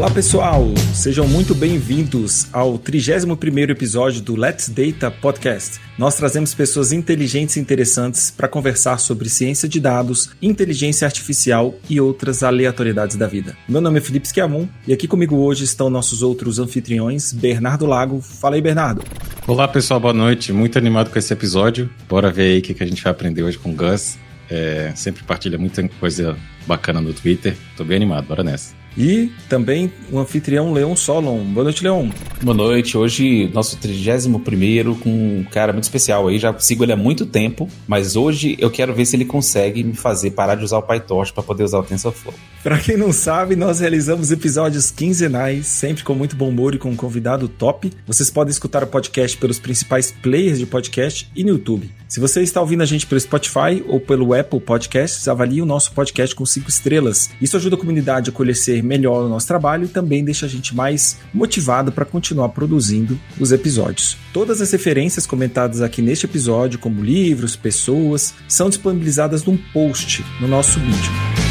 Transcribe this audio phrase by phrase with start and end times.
[0.00, 5.78] Olá pessoal, sejam muito bem-vindos ao 31º episódio do Let's Data Podcast.
[5.98, 12.00] Nós trazemos pessoas inteligentes e interessantes para conversar sobre ciência de dados, inteligência artificial e
[12.00, 13.54] outras aleatoriedades da vida.
[13.68, 18.22] Meu nome é Felipe Schiavon e aqui comigo hoje estão nossos outros anfitriões, Bernardo Lago.
[18.22, 19.02] Fala aí, Bernardo.
[19.46, 20.50] Olá pessoal, boa noite.
[20.50, 21.90] Muito animado com esse episódio.
[22.08, 24.16] Bora ver aí o que a gente vai aprender hoje com o Gus.
[24.48, 27.54] É, sempre partilha muita coisa bacana no Twitter.
[27.76, 28.79] Tô bem animado, bora nessa.
[28.96, 31.44] E também o anfitrião Leon Solon.
[31.44, 32.08] Boa noite, Leon.
[32.42, 32.96] Boa noite.
[32.96, 34.38] Hoje, nosso 31
[34.94, 36.38] com um cara muito especial aí.
[36.38, 39.94] Já sigo ele há muito tempo, mas hoje eu quero ver se ele consegue me
[39.94, 42.34] fazer parar de usar o PyTorch para poder usar o TensorFlow.
[42.62, 46.90] Para quem não sabe, nós realizamos episódios quinzenais, sempre com muito bom humor e com
[46.90, 47.90] um convidado top.
[48.06, 51.90] Vocês podem escutar o podcast pelos principais players de podcast e no YouTube.
[52.08, 55.92] Se você está ouvindo a gente pelo Spotify ou pelo Apple Podcasts, avalie o nosso
[55.92, 57.30] podcast com cinco estrelas.
[57.40, 60.74] Isso ajuda a comunidade a conhecer melhor o nosso trabalho e também deixa a gente
[60.74, 64.16] mais motivado para continuar produzindo os episódios.
[64.32, 70.48] Todas as referências comentadas aqui neste episódio, como livros, pessoas, são disponibilizadas num post no
[70.48, 71.49] nosso vídeo.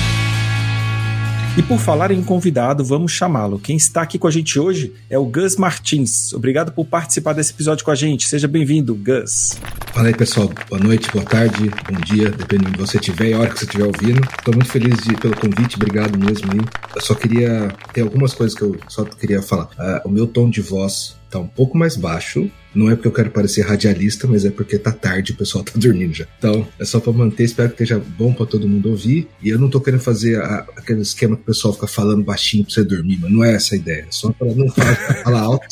[1.59, 3.59] E por falar em convidado, vamos chamá-lo.
[3.59, 6.31] Quem está aqui com a gente hoje é o Gus Martins.
[6.31, 8.29] Obrigado por participar desse episódio com a gente.
[8.29, 9.59] Seja bem-vindo, Gus.
[9.93, 10.49] Fala aí, pessoal.
[10.69, 13.65] Boa noite, boa tarde, bom dia, dependendo de você estiver e a hora que você
[13.65, 14.21] estiver ouvindo.
[14.21, 16.61] Estou muito feliz de, pelo convite, obrigado mesmo aí.
[16.95, 17.75] Eu só queria.
[17.91, 19.65] Tem algumas coisas que eu só queria falar.
[19.65, 22.49] Uh, o meu tom de voz tá um pouco mais baixo.
[22.73, 25.71] Não é porque eu quero parecer radialista, mas é porque tá tarde, o pessoal tá
[25.77, 26.25] dormindo já.
[26.37, 29.27] Então, é só para manter, espero que esteja bom para todo mundo ouvir.
[29.41, 32.63] E eu não tô querendo fazer a, aquele esquema que o pessoal fica falando baixinho
[32.63, 34.05] pra você dormir, mas não é essa a ideia.
[34.07, 35.67] É só para não falar, falar alto.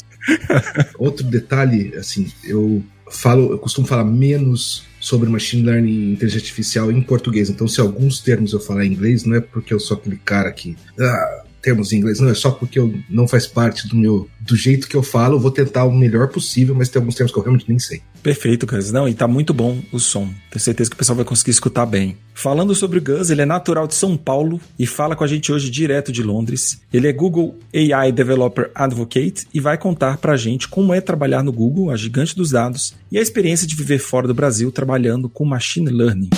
[0.98, 6.92] Outro detalhe, assim, eu falo, eu costumo falar menos sobre machine learning e inteligência artificial
[6.92, 7.50] em português.
[7.50, 10.52] Então, se alguns termos eu falar em inglês, não é porque eu sou aquele cara
[10.52, 14.30] que ah, termos em inglês, não é só porque eu não faz parte do meu
[14.40, 17.34] do jeito que eu falo, eu vou tentar o melhor possível, mas tem alguns termos
[17.34, 18.02] que eu realmente nem sei.
[18.24, 18.92] Perfeito, Gus.
[18.92, 20.30] Não, e tá muito bom o som.
[20.50, 22.18] Tenho certeza que o pessoal vai conseguir escutar bem.
[22.34, 25.52] Falando sobre o Gus, ele é natural de São Paulo e fala com a gente
[25.52, 26.82] hoje direto de Londres.
[26.92, 31.52] Ele é Google AI Developer Advocate e vai contar pra gente como é trabalhar no
[31.52, 35.46] Google, a gigante dos dados, e a experiência de viver fora do Brasil trabalhando com
[35.46, 36.30] machine learning.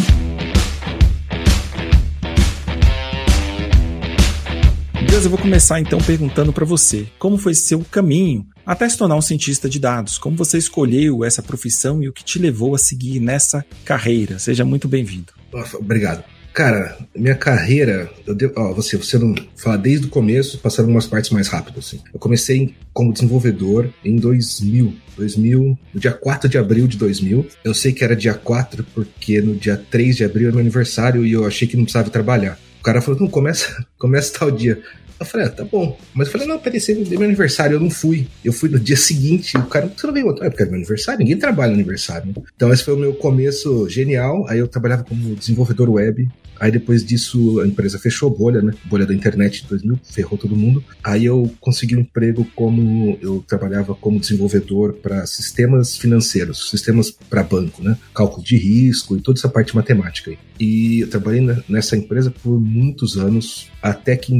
[5.21, 9.21] Eu vou começar então perguntando para você, como foi seu caminho até se tornar um
[9.21, 10.17] cientista de dados?
[10.17, 14.39] Como você escolheu essa profissão e o que te levou a seguir nessa carreira?
[14.39, 15.33] Seja muito bem-vindo.
[15.77, 16.23] Obrigado.
[16.53, 21.05] Cara, minha carreira, eu devo, ó, você, você não fala desde o começo, passando algumas
[21.05, 21.99] partes mais rápido, assim.
[22.13, 27.45] Eu comecei como desenvolvedor em 2000, 2000, no dia 4 de abril de 2000.
[27.63, 31.25] Eu sei que era dia 4 porque no dia 3 de abril era meu aniversário
[31.25, 32.57] e eu achei que não precisava trabalhar.
[32.79, 34.81] O cara falou, não, começa, começa tal dia.
[35.19, 35.97] Eu falei, ah, tá bom.
[36.13, 38.27] Mas eu falei, não, peraí, você deu meu aniversário, eu não fui.
[38.43, 40.45] Eu fui no dia seguinte, o cara, você não veio ontem?
[40.45, 42.33] É porque é meu aniversário, ninguém trabalha no aniversário.
[42.55, 44.47] Então esse foi o meu começo genial.
[44.47, 46.29] Aí eu trabalhava como desenvolvedor web.
[46.59, 48.73] Aí depois disso a empresa fechou bolha, né?
[48.85, 50.83] Bolha da internet de 2000, ferrou todo mundo.
[51.03, 57.43] Aí eu consegui um emprego como eu trabalhava como desenvolvedor para sistemas financeiros, sistemas para
[57.43, 57.97] banco, né?
[58.13, 60.37] Cálculo de risco e toda essa parte matemática aí.
[60.59, 64.39] E eu trabalhei nessa empresa por muitos anos, até que em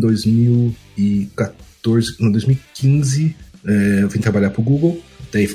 [0.95, 3.35] 2014, no 2015,
[3.65, 5.01] é, eu vim trabalhar para o Google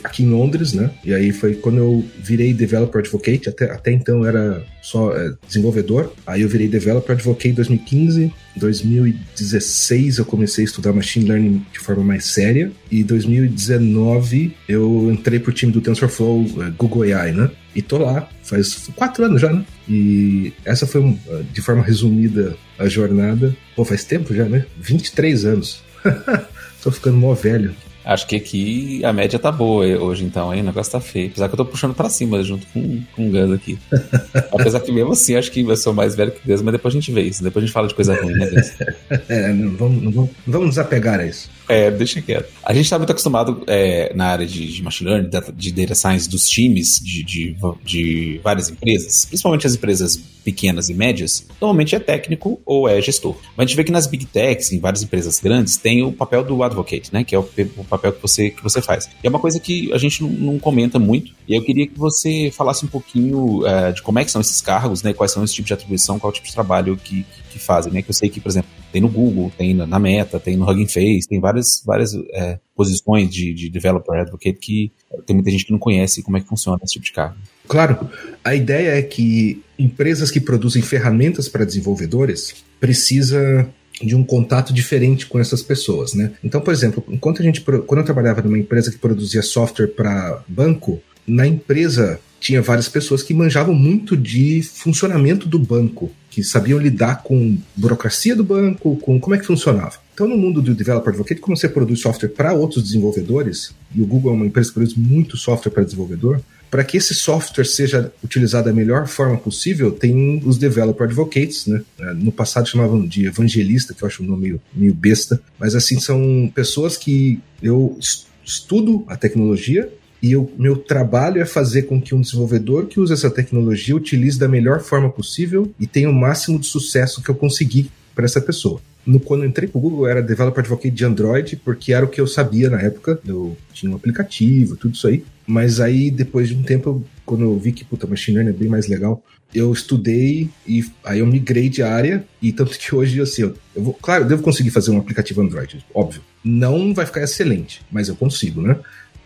[0.05, 0.91] aqui em Londres, né?
[1.05, 6.13] E aí foi quando eu virei Developer Advocate, até, até então era só é, desenvolvedor.
[6.27, 8.33] Aí eu virei Developer Advocate em 2015.
[8.57, 12.71] Em 2016 eu comecei a estudar Machine Learning de forma mais séria.
[12.91, 17.51] E em 2019 eu entrei pro time do TensorFlow é, Google AI, né?
[17.75, 19.65] E tô lá, faz quatro anos já, né?
[19.89, 21.19] E essa foi,
[21.53, 23.55] de forma resumida, a jornada.
[23.75, 24.65] Pô, faz tempo já, né?
[24.79, 25.83] 23 anos.
[26.83, 27.75] tô ficando mó velho.
[28.05, 30.61] Acho que aqui a média tá boa hoje, então, hein?
[30.61, 31.29] O negócio tá feio.
[31.29, 33.79] Apesar que eu tô puxando pra cima junto com, com o Gus aqui.
[34.53, 36.95] Apesar que mesmo assim, acho que eu sou mais velho que o Gus, mas depois
[36.95, 37.43] a gente vê isso.
[37.43, 38.75] Depois a gente fala de coisa ruim, né, Gus?
[39.27, 41.49] é, não vamos, não vamos, não vamos desapegar a isso.
[41.69, 42.53] É, deixa quieto.
[42.63, 46.29] A gente está muito acostumado é, na área de, de machine learning, de data science,
[46.29, 51.99] dos times de, de, de, várias empresas, principalmente as empresas pequenas e médias, normalmente é
[51.99, 53.35] técnico ou é gestor.
[53.57, 56.45] Mas a gente vê que nas big techs, em várias empresas grandes, tem o papel
[56.45, 57.25] do advocate, né?
[57.25, 59.09] Que é o, o papel que você, que você faz.
[59.23, 61.99] E é uma coisa que a gente não, não comenta muito, e eu queria que
[61.99, 65.15] você falasse um pouquinho é, de como é que são esses cargos, né?
[65.15, 67.93] Quais são esse tipo de atribuição, qual é o tipo de trabalho que, que fazem,
[67.93, 68.03] né?
[68.03, 70.89] Que eu sei que, por exemplo, tem no Google, tem na Meta, tem no Hugging
[70.89, 74.93] Face, tem várias, várias é, posições de, de developer advocate que
[75.27, 77.37] tem muita gente que não conhece como é que funciona esse tipo de cargo.
[77.67, 78.11] Claro,
[78.43, 83.69] a ideia é que empresas que produzem ferramentas para desenvolvedores precisa
[84.03, 86.33] de um contato diferente com essas pessoas, né?
[86.43, 90.43] Então, por exemplo, enquanto a gente, quando eu trabalhava numa empresa que produzia software para
[90.49, 96.79] banco, na empresa tinha várias pessoas que manjavam muito de funcionamento do banco, que sabiam
[96.79, 99.95] lidar com burocracia do banco, com como é que funcionava.
[100.13, 104.07] Então, no mundo do Developer Advocate, como você produz software para outros desenvolvedores, e o
[104.07, 106.39] Google é uma empresa que produz muito software para desenvolvedor,
[106.71, 111.81] para que esse software seja utilizado da melhor forma possível, tem os Developer Advocates, né?
[111.99, 115.75] É, no passado chamavam de evangelista, que eu acho um nome meio, meio besta, mas
[115.75, 117.99] assim, são pessoas que eu
[118.45, 119.91] estudo a tecnologia
[120.25, 124.39] e o meu trabalho é fazer com que um desenvolvedor que usa essa tecnologia utilize
[124.39, 128.41] da melhor forma possível e tenha o máximo de sucesso que eu conseguir para essa
[128.41, 128.81] pessoa.
[129.05, 132.09] No, quando eu entrei pro Google, eu era Developer Advocate de Android, porque era o
[132.09, 133.21] que eu sabia na época.
[133.27, 135.23] Eu tinha um aplicativo, tudo isso aí.
[135.47, 138.69] Mas aí, depois de um tempo, quando eu vi que, puta, machine learning é bem
[138.71, 139.23] mais legal,
[139.55, 142.25] eu estudei e aí eu migrei de área.
[142.41, 145.43] E tanto que hoje, assim, eu, eu vou, claro, eu devo conseguir fazer um aplicativo
[145.43, 146.23] Android, óbvio.
[146.43, 148.79] Não vai ficar excelente, mas eu consigo, né?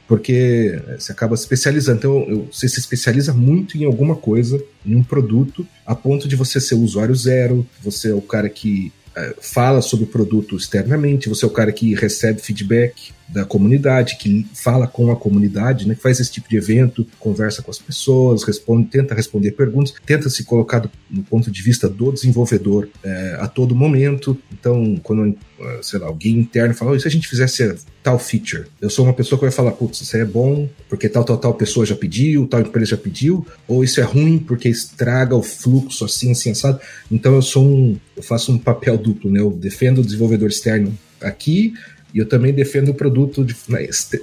[0.09, 1.99] Porque você acaba se especializando.
[1.99, 6.61] Então, você se especializa muito em alguma coisa, em um produto, a ponto de você
[6.61, 11.29] ser o usuário zero, você é o cara que é, fala sobre o produto externamente,
[11.29, 15.95] você é o cara que recebe feedback, da comunidade, que fala com a comunidade, né,
[15.95, 20.31] que faz esse tipo de evento, conversa com as pessoas, responde, tenta responder perguntas, tenta
[20.31, 24.37] se colocar do, no ponto de vista do desenvolvedor é, a todo momento.
[24.53, 28.19] Então, quando, é, sei lá, alguém interno fala, oh, e se a gente fizesse tal
[28.19, 28.65] feature?
[28.81, 31.55] Eu sou uma pessoa que vai falar, putz, isso é bom porque tal, tal, tal
[31.55, 36.05] pessoa já pediu, tal empresa já pediu, ou isso é ruim porque estraga o fluxo
[36.05, 36.81] assim, assim, assado.
[37.11, 39.41] Então, eu sou um, eu faço um papel duplo, né?
[39.41, 41.75] Eu defendo o desenvolvedor externo aqui,
[42.15, 43.79] e eu também defendo o produto de, na,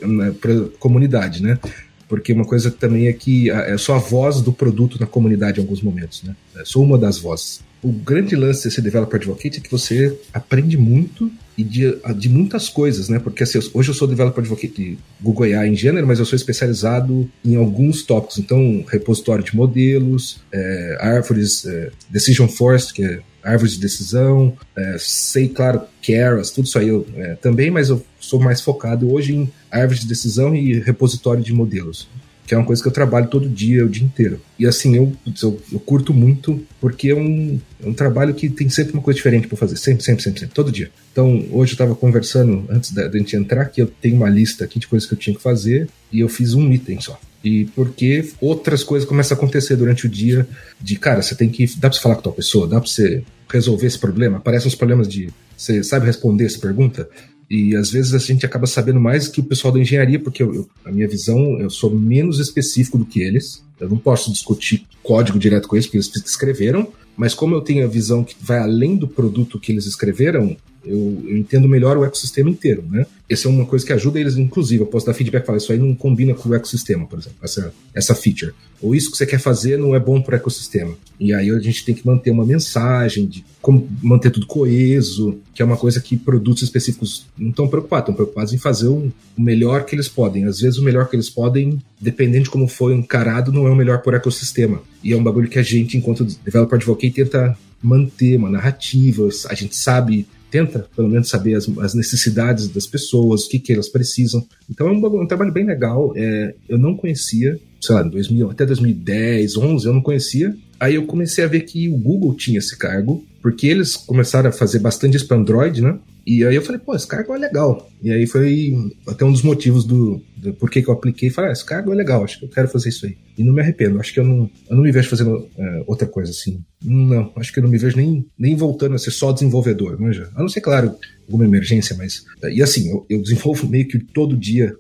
[0.08, 0.34] na
[0.80, 1.60] comunidade, né?
[2.08, 5.64] Porque uma coisa também é que é só a voz do produto na comunidade em
[5.64, 6.36] alguns momentos, né?
[6.56, 7.62] Eu sou uma das vozes.
[7.82, 12.70] O grande lance desse Developer Advocate é que você aprende muito e de, de muitas
[12.70, 13.20] coisas, né?
[13.20, 16.36] Porque assim, hoje eu sou Developer Advocate de Google AI em gênero, mas eu sou
[16.36, 18.38] especializado em alguns tópicos.
[18.38, 24.98] Então, repositório de modelos, é, árvores, é, Decision Forest, que é árvores de decisão, é,
[25.00, 29.36] sei, claro, Keras, tudo isso aí eu, é, também, mas eu sou mais focado hoje
[29.36, 32.10] em árvores de decisão e repositório de modelos,
[32.46, 34.40] que é uma coisa que eu trabalho todo dia, o dia inteiro.
[34.58, 38.70] E assim, eu, eu, eu curto muito, porque é um, é um trabalho que tem
[38.70, 40.92] sempre uma coisa diferente para fazer, sempre, sempre, sempre, sempre, todo dia.
[41.12, 44.80] Então, hoje eu estava conversando, antes da, gente entrar, que eu tenho uma lista aqui
[44.80, 48.28] de coisas que eu tinha que fazer, e eu fiz um item só e porque
[48.42, 50.48] outras coisas começam a acontecer durante o dia
[50.82, 53.24] de, cara, você tem que, dá pra você falar com tua pessoa, dá pra você
[53.48, 57.08] resolver esse problema, aparecem os problemas de, você sabe responder essa pergunta?
[57.50, 60.54] E às vezes a gente acaba sabendo mais que o pessoal da engenharia, porque eu,
[60.54, 63.64] eu, a minha visão, eu sou menos específico do que eles.
[63.80, 67.86] Eu não posso discutir código direto com eles, porque eles escreveram, mas como eu tenho
[67.86, 70.56] a visão que vai além do produto que eles escreveram,
[70.86, 73.06] eu, entendo melhor o ecossistema inteiro, né?
[73.28, 74.84] Essa é uma coisa que ajuda eles, inclusive.
[74.84, 77.38] Eu posso dar feedback e falar, isso aí não combina com o ecossistema, por exemplo,
[77.42, 78.54] essa, essa feature.
[78.82, 80.94] Ou isso que você quer fazer não é bom para o ecossistema.
[81.20, 85.62] E aí a gente tem que manter uma mensagem de como manter tudo coeso, que
[85.62, 89.42] é uma coisa que produtos específicos não estão preocupados, estão preocupados em fazer o, o
[89.42, 90.46] melhor que eles podem.
[90.46, 93.76] Às vezes o melhor que eles podem, dependendo de como foi encarado, não é o
[93.76, 94.82] melhor por ecossistema.
[95.04, 99.54] E é um bagulho que a gente, enquanto developer advocate, tenta manter uma narrativa, a
[99.54, 103.90] gente sabe tenta, pelo menos, saber as, as, necessidades das pessoas, o que, que elas
[103.90, 104.46] precisam.
[104.70, 106.14] Então é um, um trabalho bem legal.
[106.16, 110.56] É, eu não conhecia, sei lá, 2000, até 2010, 11, eu não conhecia.
[110.80, 114.52] Aí eu comecei a ver que o Google tinha esse cargo, porque eles começaram a
[114.52, 116.00] fazer bastante isso para Android, né?
[116.26, 117.88] E aí eu falei, pô, esse cargo é legal.
[118.02, 118.74] E aí foi
[119.08, 121.30] até um dos motivos do, do que eu apliquei.
[121.30, 123.16] Falei, ah, esse cargo é legal, acho que eu quero fazer isso aí.
[123.38, 126.08] E não me arrependo, acho que eu não, eu não me vejo fazendo é, outra
[126.08, 126.60] coisa assim.
[126.84, 130.28] Não, acho que eu não me vejo nem, nem voltando a ser só desenvolvedor, manja.
[130.34, 130.96] A não ser, claro,
[131.28, 132.26] alguma emergência, mas.
[132.52, 134.76] E assim, eu, eu desenvolvo meio que todo dia.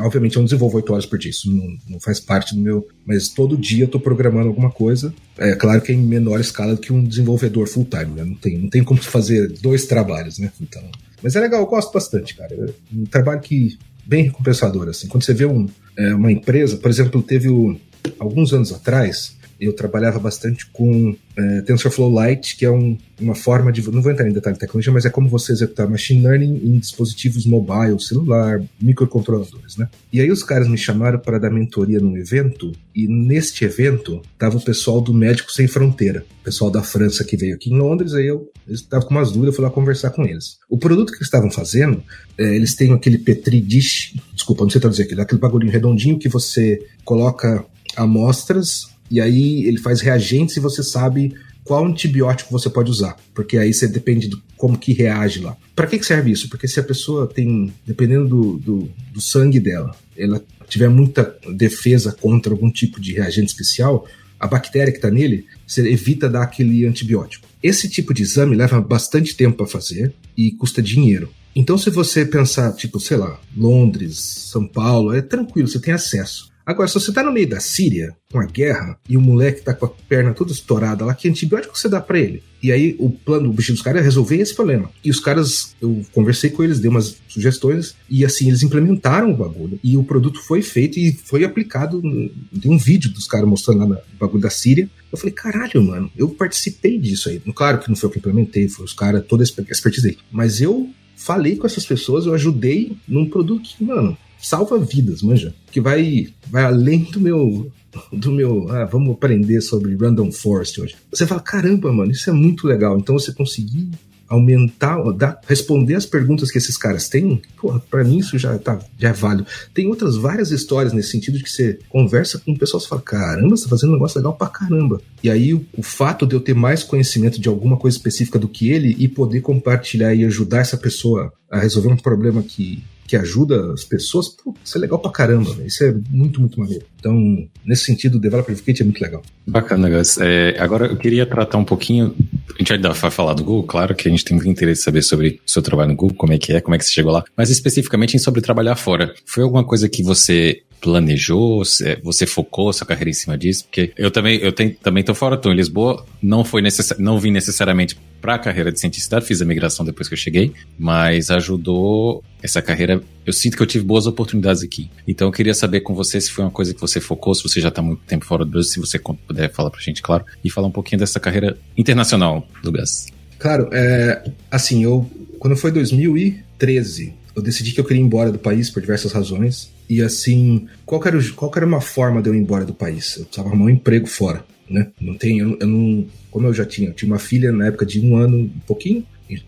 [0.00, 2.86] Obviamente, eu não desenvolvo oito horas por dia, isso não, não faz parte do meu.
[3.04, 5.12] Mas todo dia eu tô programando alguma coisa.
[5.36, 8.24] É claro que é em menor escala do que um desenvolvedor full-time, né?
[8.24, 10.52] Não tem, não tem como fazer dois trabalhos, né?
[10.60, 10.82] Então.
[11.22, 12.54] Mas é legal, eu gosto bastante, cara.
[12.54, 15.08] É um trabalho que bem recompensador, assim.
[15.08, 17.78] Quando você vê um, é, uma empresa, por exemplo, teve o,
[18.18, 23.72] alguns anos atrás, eu trabalhava bastante com é, TensorFlow Lite, que é um, uma forma
[23.72, 23.82] de.
[23.90, 26.78] Não vou entrar em detalhe de tecnologia, mas é como você executar machine learning em
[26.78, 29.88] dispositivos mobile, celular, microcontroladores, né?
[30.12, 34.56] E aí os caras me chamaram para dar mentoria num evento, e neste evento tava
[34.56, 38.14] o pessoal do Médico Sem Fronteira, o pessoal da França que veio aqui em Londres,
[38.14, 40.58] aí eu estava com umas dúvidas, eu fui lá conversar com eles.
[40.68, 42.02] O produto que eles estavam fazendo,
[42.36, 46.28] é, eles têm aquele Petri dish, desculpa, não sei traduzir aquilo, aquele bagulhinho redondinho que
[46.28, 47.64] você coloca
[47.96, 51.34] amostras e aí ele faz reagentes e você sabe
[51.64, 55.56] qual antibiótico você pode usar, porque aí você depende de como que reage lá.
[55.76, 56.48] Para que, que serve isso?
[56.48, 62.10] Porque se a pessoa tem, dependendo do, do, do sangue dela, ela tiver muita defesa
[62.12, 64.06] contra algum tipo de reagente especial,
[64.40, 67.46] a bactéria que está nele, você evita dar aquele antibiótico.
[67.62, 71.28] Esse tipo de exame leva bastante tempo para fazer e custa dinheiro.
[71.54, 76.52] Então, se você pensar, tipo, sei lá, Londres, São Paulo, é tranquilo, você tem acesso.
[76.68, 79.72] Agora, se você tá no meio da Síria, com a guerra, e o moleque tá
[79.72, 82.42] com a perna toda estourada lá, que antibiótico você dá para ele?
[82.62, 84.90] E aí, o plano, o objetivo dos caras é resolver esse problema.
[85.02, 89.36] E os caras, eu conversei com eles, dei umas sugestões, e assim, eles implementaram o
[89.36, 89.80] bagulho.
[89.82, 92.02] E o produto foi feito e foi aplicado.
[92.02, 94.90] Tem um vídeo dos caras mostrando lá no bagulho da Síria.
[95.10, 97.40] Eu falei, caralho, mano, eu participei disso aí.
[97.54, 100.18] Claro que não foi eu que implementei, foi os caras, toda a expertise aí.
[100.30, 105.54] Mas eu falei com essas pessoas, eu ajudei num produto que, mano, salva vidas, manja.
[105.70, 107.70] Que vai, vai além do meu.
[108.12, 108.70] Do meu.
[108.70, 110.96] Ah, vamos aprender sobre Random Forest hoje.
[111.10, 112.98] Você fala, caramba, mano, isso é muito legal.
[112.98, 113.90] Então você conseguir
[114.28, 118.78] aumentar, dar, responder as perguntas que esses caras têm, porra, pra mim isso já, tá,
[118.98, 119.46] já é válido.
[119.72, 123.00] Tem outras várias histórias nesse sentido de que você conversa com o pessoal e fala,
[123.00, 125.00] caramba, você tá fazendo um negócio legal pra caramba.
[125.22, 128.48] E aí o, o, fato de eu ter mais conhecimento de alguma coisa específica do
[128.48, 133.16] que ele e poder compartilhar e ajudar essa pessoa a resolver um problema que que
[133.16, 136.84] ajuda as pessoas, pô, isso é legal pra caramba, isso é muito, muito maneiro.
[137.00, 139.22] Então, nesse sentido, o Developer Advocate é muito legal.
[139.46, 140.18] Bacana, Gus.
[140.18, 142.14] É, agora eu queria tratar um pouquinho,
[142.54, 145.02] a gente vai falar do Google, claro que a gente tem muito interesse em saber
[145.02, 147.10] sobre o seu trabalho no Google, como é que é, como é que você chegou
[147.10, 149.14] lá, mas especificamente sobre trabalhar fora.
[149.24, 151.62] Foi alguma coisa que você planejou?
[152.02, 153.64] Você focou sua carreira em cima disso?
[153.64, 157.18] Porque eu também, eu tenho, também tô fora, tô em Lisboa, não foi necess, não
[157.18, 161.30] vim necessariamente para a carreira de cientista, fiz a migração depois que eu cheguei, mas
[161.30, 163.00] ajudou essa carreira.
[163.24, 164.90] Eu sinto que eu tive boas oportunidades aqui.
[165.06, 167.60] Então eu queria saber com você se foi uma coisa que você focou, se você
[167.60, 170.50] já está muito tempo fora do Brasil, se você puder falar pra gente, claro, e
[170.50, 173.06] falar um pouquinho dessa carreira internacional do Gas.
[173.38, 175.08] Claro, é, assim, eu
[175.38, 179.72] quando foi 2013, eu decidi que eu queria ir embora do país por diversas razões.
[179.88, 183.16] E assim, qual era, qual era uma forma de eu ir embora do país?
[183.16, 184.88] Eu precisava arrumar um emprego fora, né?
[185.00, 187.86] Não tem, eu, eu não, como eu já tinha, eu tinha uma filha na época
[187.86, 189.06] de um ano, um pouquinho,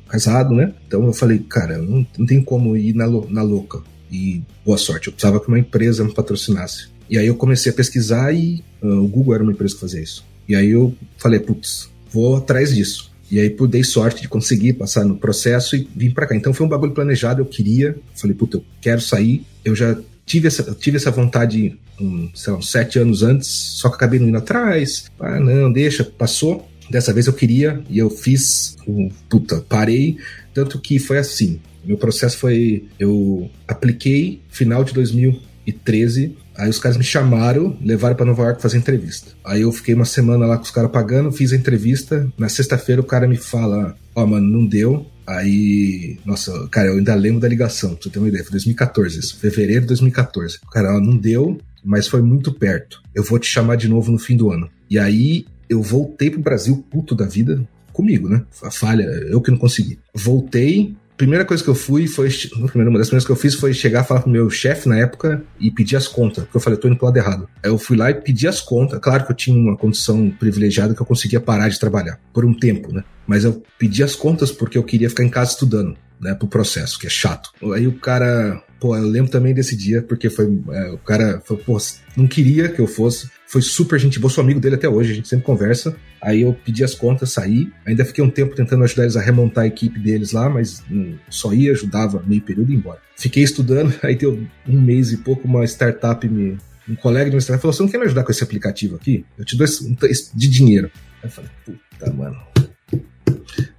[0.09, 0.73] casado, né?
[0.87, 3.83] Então eu falei, cara, não, não tem como ir na, na louca.
[4.11, 6.89] E boa sorte, eu precisava que uma empresa me patrocinasse.
[7.09, 10.01] E aí eu comecei a pesquisar e uh, o Google era uma empresa que fazia
[10.01, 10.25] isso.
[10.49, 13.10] E aí eu falei, putz, vou atrás disso.
[13.31, 16.35] E aí dei sorte de conseguir passar no processo e vim para cá.
[16.35, 17.97] Então foi um bagulho planejado, eu queria.
[18.15, 19.45] Falei, puta, eu quero sair.
[19.65, 19.97] Eu já
[20.27, 24.19] tive essa, tive essa vontade um, sei lá, uns sete anos antes, só que acabei
[24.19, 25.05] não indo atrás.
[25.21, 26.69] Ah, não, deixa, passou.
[26.91, 30.17] Dessa vez eu queria e eu fiz, um, puta, parei.
[30.53, 31.61] Tanto que foi assim.
[31.85, 32.85] Meu processo foi.
[32.99, 38.77] Eu apliquei final de 2013 Aí os caras me chamaram, levaram para Nova York fazer
[38.77, 39.33] entrevista.
[39.43, 42.31] Aí eu fiquei uma semana lá com os caras pagando, fiz a entrevista.
[42.37, 45.07] Na sexta-feira o cara me fala: Ó, oh, mano, não deu.
[45.27, 48.45] Aí, nossa, cara, eu ainda lembro da ligação, pra você ter uma ideia.
[48.45, 50.59] Foi 2014, isso, fevereiro de 2014.
[50.63, 53.01] O cara, não deu, mas foi muito perto.
[53.15, 54.69] Eu vou te chamar de novo no fim do ano.
[54.91, 58.43] E aí eu voltei pro Brasil, puto da vida, comigo, né?
[58.63, 59.99] A falha, eu que não consegui.
[60.13, 62.31] Voltei, primeira coisa que eu fui foi.
[62.57, 65.71] Uma das primeiras que eu fiz foi chegar, falar pro meu chefe na época e
[65.71, 66.45] pedir as contas.
[66.45, 67.49] Porque eu falei, eu tô indo pro lado errado.
[67.63, 68.99] Aí eu fui lá e pedi as contas.
[69.01, 72.55] Claro que eu tinha uma condição privilegiada que eu conseguia parar de trabalhar por um
[72.55, 73.05] tempo, né?
[73.27, 76.35] Mas eu pedi as contas porque eu queria ficar em casa estudando, né?
[76.35, 77.51] Pro processo, que é chato.
[77.75, 78.63] Aí o cara.
[78.79, 80.47] Pô, eu lembro também desse dia, porque foi.
[80.71, 81.79] É, o cara pô,
[82.17, 85.15] não queria que eu fosse foi super gente boa, sou amigo dele até hoje, a
[85.17, 85.97] gente sempre conversa.
[86.23, 87.69] Aí eu pedi as contas, saí.
[87.85, 90.85] Ainda fiquei um tempo tentando ajudar eles a remontar a equipe deles lá, mas
[91.29, 93.01] só ia, ajudava meio período e embora.
[93.17, 96.59] Fiquei estudando, aí deu um mês e pouco, uma startup me.
[96.89, 99.25] Um colega de uma startup falou: Você não quer me ajudar com esse aplicativo aqui?
[99.37, 100.89] Eu te dou esse, de dinheiro.
[101.21, 102.50] Aí eu falei: Puta, mano.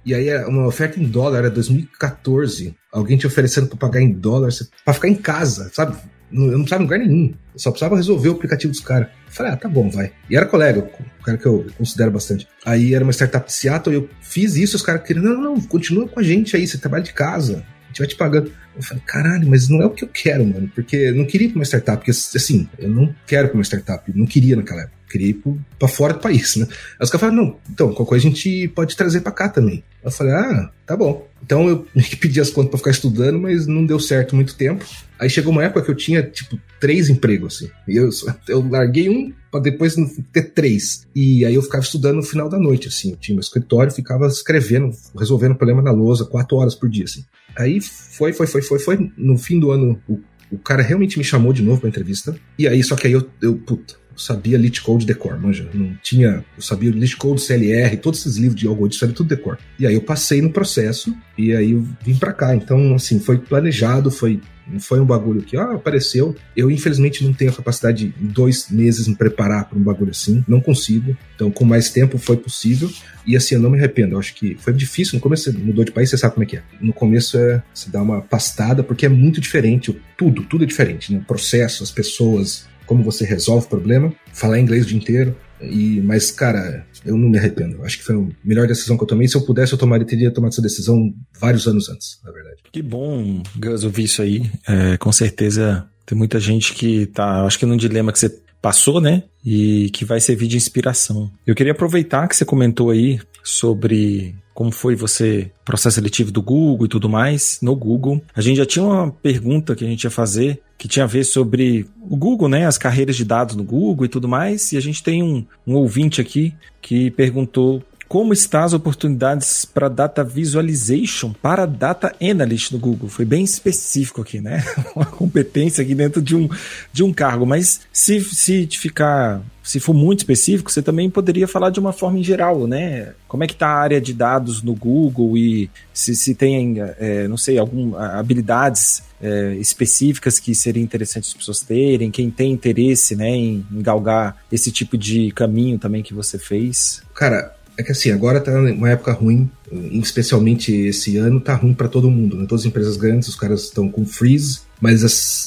[0.04, 2.74] E aí uma oferta em dólar, era 2014.
[2.92, 4.50] Alguém te oferecendo para pagar em dólar,
[4.84, 5.96] para ficar em casa, sabe?
[6.32, 7.34] Eu não precisava em lugar nenhum.
[7.52, 9.08] Eu só precisava resolver o aplicativo dos caras.
[9.28, 10.12] Falei, ah, tá bom, vai.
[10.28, 12.48] E era colega, o cara que eu considero bastante.
[12.64, 16.08] Aí era uma startup de Seattle, eu fiz isso, os caras queriam, não, não, continua
[16.08, 18.50] com a gente aí, você trabalha de casa, a gente vai te pagando.
[18.74, 21.46] Eu falei, caralho, mas não é o que eu quero, mano, porque eu não queria
[21.46, 24.82] ir pra uma startup, porque assim, eu não quero pra uma startup, não queria naquela
[24.82, 25.42] época ir
[25.78, 26.66] pra fora do país, né?
[26.70, 29.82] Aí os caras falaram, não, então, qualquer coisa a gente pode trazer pra cá também.
[30.02, 31.26] Eu falei, ah, tá bom.
[31.42, 31.86] Então eu
[32.20, 34.84] pedi as contas pra ficar estudando, mas não deu certo muito tempo.
[35.18, 37.70] Aí chegou uma época que eu tinha, tipo, três empregos, assim.
[37.86, 38.08] E eu,
[38.48, 39.94] eu larguei um pra depois
[40.32, 41.06] ter três.
[41.14, 43.10] E aí eu ficava estudando no final da noite, assim.
[43.10, 47.24] Eu tinha meu escritório, ficava escrevendo, resolvendo problema na lousa, quatro horas por dia, assim.
[47.56, 49.12] Aí foi, foi, foi, foi, foi.
[49.16, 50.18] No fim do ano, o
[50.52, 52.36] o cara realmente me chamou de novo pra entrevista.
[52.58, 55.68] E aí, só que aí eu, eu puta, sabia lit code decor, manja.
[55.72, 56.44] Não tinha.
[56.56, 59.58] Eu sabia lit code, CLR, todos esses livros de algoritmos, sabia tudo decor.
[59.78, 62.54] E aí eu passei no processo e aí eu vim para cá.
[62.54, 66.36] Então, assim, foi planejado, foi não foi um bagulho que ah, apareceu.
[66.56, 70.10] Eu, infelizmente, não tenho a capacidade de, em dois meses, me preparar para um bagulho
[70.10, 70.44] assim.
[70.46, 71.16] Não consigo.
[71.34, 72.90] Então, com mais tempo foi possível.
[73.26, 74.14] E assim, eu não me arrependo.
[74.14, 75.16] Eu acho que foi difícil.
[75.16, 76.62] No começo você mudou de país, você sabe como é que é.
[76.80, 79.96] No começo é se dá uma pastada, porque é muito diferente.
[80.16, 81.12] Tudo, tudo é diferente.
[81.12, 81.18] Né?
[81.18, 84.12] O processo, as pessoas, como você resolve o problema.
[84.34, 85.34] Falar inglês o dia inteiro.
[85.62, 87.82] E, mas, cara, eu não me arrependo.
[87.82, 89.26] Acho que foi a melhor decisão que eu tomei.
[89.26, 92.56] Se eu pudesse, eu tomaria, teria tomado essa decisão vários anos antes, na verdade.
[92.70, 94.50] Que bom, Gus, ouvir isso aí.
[94.68, 98.28] É, com certeza tem muita gente que tá, acho que num dilema que você
[98.60, 99.22] passou, né?
[99.42, 101.30] E que vai servir de inspiração.
[101.46, 106.86] Eu queria aproveitar que você comentou aí sobre como foi você processo seletivo do Google
[106.86, 108.22] e tudo mais no Google.
[108.32, 111.24] A gente já tinha uma pergunta que a gente ia fazer que tinha a ver
[111.24, 114.72] sobre o Google, né, as carreiras de dados no Google e tudo mais.
[114.72, 119.88] E a gente tem um, um ouvinte aqui que perguntou como está as oportunidades para
[119.88, 123.08] data visualization para data analyst no Google?
[123.08, 124.62] Foi bem específico aqui, né?
[124.94, 126.46] Uma competência aqui dentro de um,
[126.92, 127.46] de um cargo.
[127.46, 132.18] Mas se, se ficar, se for muito específico, você também poderia falar de uma forma
[132.18, 133.14] em geral, né?
[133.26, 137.26] Como é que está a área de dados no Google e se, se tem, é,
[137.28, 143.16] não sei, algumas habilidades é, específicas que seria interessante as pessoas terem, quem tem interesse,
[143.16, 147.02] né, em, em galgar esse tipo de caminho também que você fez?
[147.14, 151.88] Cara, é que assim, agora tá uma época ruim, especialmente esse ano, tá ruim para
[151.88, 152.46] todo mundo, né?
[152.48, 155.04] Todas as empresas grandes, os caras estão com freeze, mas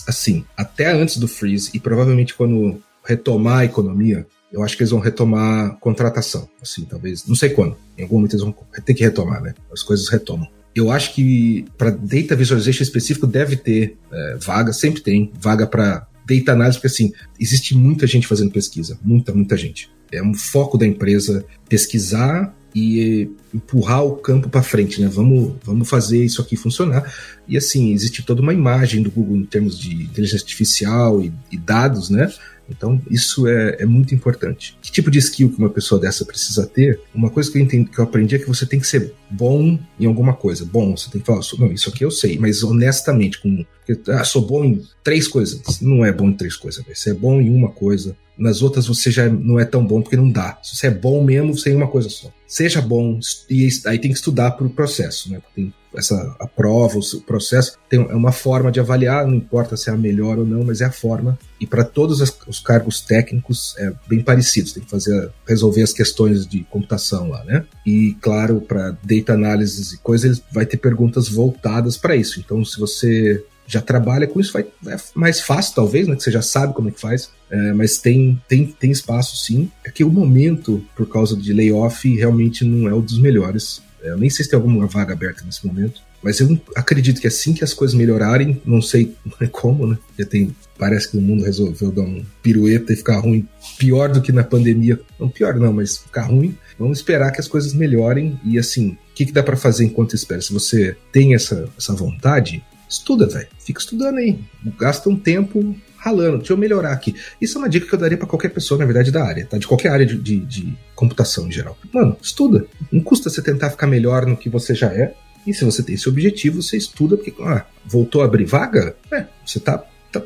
[0.08, 4.92] assim, até antes do freeze e provavelmente quando retomar a economia, eu acho que eles
[4.92, 7.76] vão retomar contratação, assim, talvez, não sei quando.
[7.98, 9.54] Em algum momento eles vão ter que retomar, né?
[9.72, 10.48] As coisas retomam.
[10.74, 16.06] Eu acho que para data visualization específico deve ter é, vaga, sempre tem vaga para
[16.28, 19.90] data analysis, porque assim, existe muita gente fazendo pesquisa, muita, muita gente.
[20.18, 25.08] É um foco da empresa pesquisar e empurrar o campo para frente, né?
[25.08, 27.10] Vamos, vamos fazer isso aqui funcionar.
[27.48, 31.58] E assim, existe toda uma imagem do Google em termos de inteligência artificial e, e
[31.58, 32.30] dados, né?
[32.70, 34.78] Então, isso é, é, muito importante.
[34.82, 37.00] Que tipo de skill que uma pessoa dessa precisa ter?
[37.14, 39.80] Uma coisa que eu, entendi, que eu aprendi é que você tem que ser bom
[40.00, 40.66] em alguma coisa.
[40.66, 43.66] Bom, você tem que falar, não, isso aqui eu sei, mas honestamente, com,
[44.10, 45.62] ah, sou bom em três coisas.
[45.80, 49.12] Não é bom em três coisas, você é bom em uma coisa, nas outras você
[49.12, 50.58] já não é tão bom porque não dá.
[50.62, 52.32] Se você é bom mesmo, você é uma coisa só.
[52.48, 53.20] Seja bom,
[53.50, 55.42] e aí tem que estudar para o processo, né?
[55.56, 59.90] Tem essa a prova, o processo, tem é uma forma de avaliar, não importa se
[59.90, 61.38] é a melhor ou não, mas é a forma.
[61.60, 66.46] E para todos os cargos técnicos é bem parecido, tem que fazer resolver as questões
[66.46, 67.66] de computação lá, né?
[67.86, 72.40] E claro, para data analysis e coisas, vai ter perguntas voltadas para isso.
[72.40, 76.16] Então, se você já trabalha com isso, vai, é mais fácil, talvez, né?
[76.16, 77.30] Que você já sabe como é que faz.
[77.50, 79.70] É, mas tem, tem, tem espaço sim.
[79.84, 83.82] É que o momento, por causa de layoff, realmente não é o dos melhores.
[84.04, 86.02] É, eu nem sei se tem alguma vaga aberta nesse momento.
[86.22, 89.16] Mas eu acredito que assim que as coisas melhorarem, não sei
[89.52, 89.98] como, né?
[90.18, 93.48] Já tem, parece que o mundo resolveu dar um pirueta e ficar ruim,
[93.78, 95.00] pior do que na pandemia.
[95.20, 96.58] Não pior não, mas ficar ruim.
[96.80, 100.16] Vamos esperar que as coisas melhorem e assim, o que, que dá para fazer enquanto
[100.16, 100.42] espera?
[100.42, 103.48] Se você tem essa, essa vontade, Estuda, velho.
[103.60, 104.40] Fica estudando aí.
[104.78, 106.38] Gasta um tempo ralando.
[106.38, 107.16] Deixa eu melhorar aqui.
[107.42, 109.58] Isso é uma dica que eu daria para qualquer pessoa, na verdade, da área, tá?
[109.58, 111.78] De qualquer área de, de, de, computação em geral.
[111.92, 112.68] Mano, estuda.
[112.92, 115.16] Não custa você tentar ficar melhor no que você já é.
[115.48, 118.96] E se você tem esse objetivo, você estuda, porque, ah, voltou a abrir vaga?
[119.12, 120.22] É, você tá, tá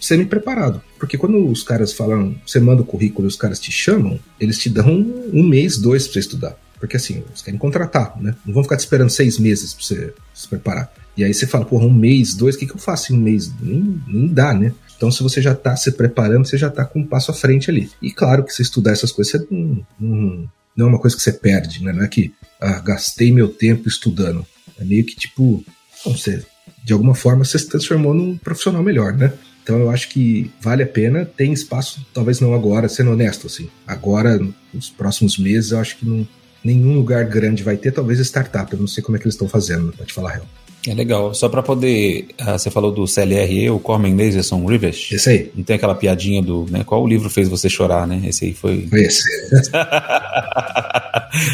[0.00, 0.82] semi-preparado.
[0.98, 4.58] Porque quando os caras falam, você manda o currículo e os caras te chamam, eles
[4.58, 6.56] te dão um, um mês, dois pra você estudar.
[6.78, 8.34] Porque assim, eles querem contratar, né?
[8.44, 10.92] Não vão ficar te esperando seis meses pra você se preparar.
[11.16, 13.20] E aí você fala, porra, um mês, dois, o que, que eu faço em um
[13.20, 13.52] mês?
[13.60, 14.72] Nem, nem dá, né?
[14.96, 17.70] Então, se você já está se preparando, você já está com um passo à frente
[17.70, 17.90] ali.
[18.00, 21.32] E claro que se estudar essas coisas, você não, não, é uma coisa que você
[21.32, 21.92] perde, né?
[21.92, 24.46] Não é que ah, gastei meu tempo estudando.
[24.78, 25.64] É meio que tipo,
[26.06, 26.42] não sei,
[26.82, 29.32] de alguma forma você se transformou num profissional melhor, né?
[29.62, 33.68] Então eu acho que vale a pena, tem espaço, talvez não agora, sendo honesto, assim.
[33.86, 34.38] Agora,
[34.72, 36.26] nos próximos meses, eu acho que não,
[36.62, 39.48] nenhum lugar grande vai ter, talvez startup, eu não sei como é que eles estão
[39.48, 40.46] fazendo, pra te falar real.
[40.86, 41.32] É legal.
[41.32, 42.26] Só para poder.
[42.40, 45.08] Uh, você falou do CLRE, o Corman Laserson Rivers.
[45.10, 45.50] Esse aí.
[45.54, 46.66] Não tem aquela piadinha do.
[46.70, 48.22] Né, qual o livro fez você chorar, né?
[48.26, 48.86] Esse aí foi.
[48.86, 49.22] Foi esse.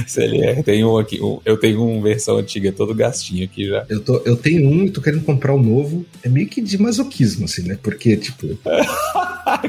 [0.06, 0.62] CLR.
[0.62, 1.22] Tem um aqui.
[1.22, 3.84] Um, eu tenho uma versão antiga, todo gastinho aqui já.
[3.88, 6.04] Eu, tô, eu tenho um e tô querendo comprar o um novo.
[6.22, 7.78] É meio que de masoquismo, assim, né?
[7.80, 8.58] Porque, tipo.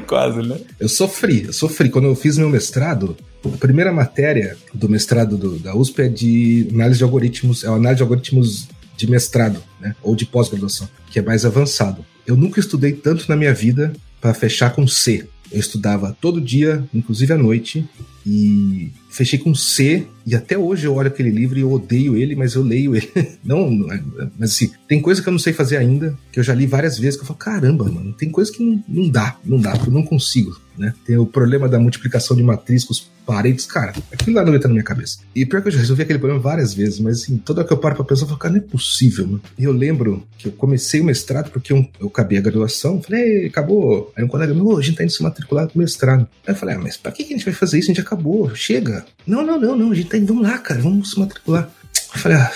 [0.08, 0.58] Quase, né?
[0.80, 1.90] Eu sofri, eu sofri.
[1.90, 6.68] Quando eu fiz meu mestrado, a primeira matéria do mestrado do, da USP é de
[6.74, 8.68] análise de algoritmos, é uma análise de algoritmos
[9.02, 9.96] de mestrado, né?
[10.02, 12.06] Ou de pós-graduação, que é mais avançado.
[12.26, 15.28] Eu nunca estudei tanto na minha vida para fechar com C.
[15.52, 17.86] Eu estudava todo dia, inclusive à noite,
[18.26, 22.36] e fechei com C e até hoje eu olho aquele livro e eu odeio ele,
[22.36, 23.10] mas eu leio ele.
[23.44, 24.02] não, é,
[24.38, 26.98] mas assim, tem coisa que eu não sei fazer ainda, que eu já li várias
[26.98, 29.92] vezes, que eu falo, caramba, mano, tem coisa que não, não dá, não dá, eu
[29.92, 30.94] não consigo, né?
[31.06, 34.68] Tem o problema da multiplicação de matriz com os parentes, cara, aquilo lá não entra
[34.68, 35.20] na minha cabeça.
[35.34, 37.78] E pior que eu já resolvi aquele problema várias vezes, mas assim, toda que eu
[37.78, 39.42] paro pra pensar, eu falo, cara, não é possível, mano.
[39.58, 43.48] E eu lembro que eu comecei o mestrado porque eu, eu acabei a graduação, falei,
[43.48, 44.12] acabou.
[44.18, 46.28] Aí um colega meu, oh, a gente tá indo se matricular pro mestrado.
[46.46, 47.90] Aí eu falei, ah, mas pra que a gente vai fazer isso?
[47.90, 49.06] A gente acabou, chega.
[49.26, 51.70] Não, não, não, não, a gente tá indo, vamos lá, cara, vamos se matricular.
[52.14, 52.52] Eu falei, ah,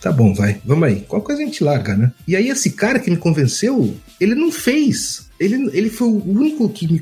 [0.00, 1.04] tá bom, vai, vamos aí.
[1.06, 2.12] Qual coisa a gente larga, né?
[2.26, 5.28] E aí esse cara que me convenceu, ele não fez.
[5.38, 7.00] Ele, ele foi o único que me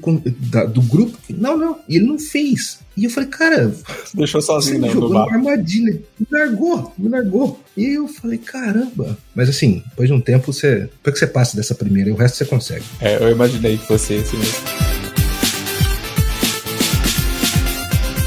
[0.51, 1.19] da, do grupo.
[1.27, 2.79] Que, não, não, ele não fez.
[2.97, 3.75] E eu falei, cara.
[4.15, 4.91] Deixou sozinho, né?
[4.91, 6.01] Jogou uma armadilha.
[6.19, 7.61] Me largou, me largou.
[7.77, 9.19] E eu falei, caramba.
[9.35, 10.83] Mas assim, depois de um tempo, você.
[10.83, 12.85] Depois que você passa dessa primeira, o resto você consegue.
[13.01, 14.98] É, eu imaginei que fosse esse mesmo.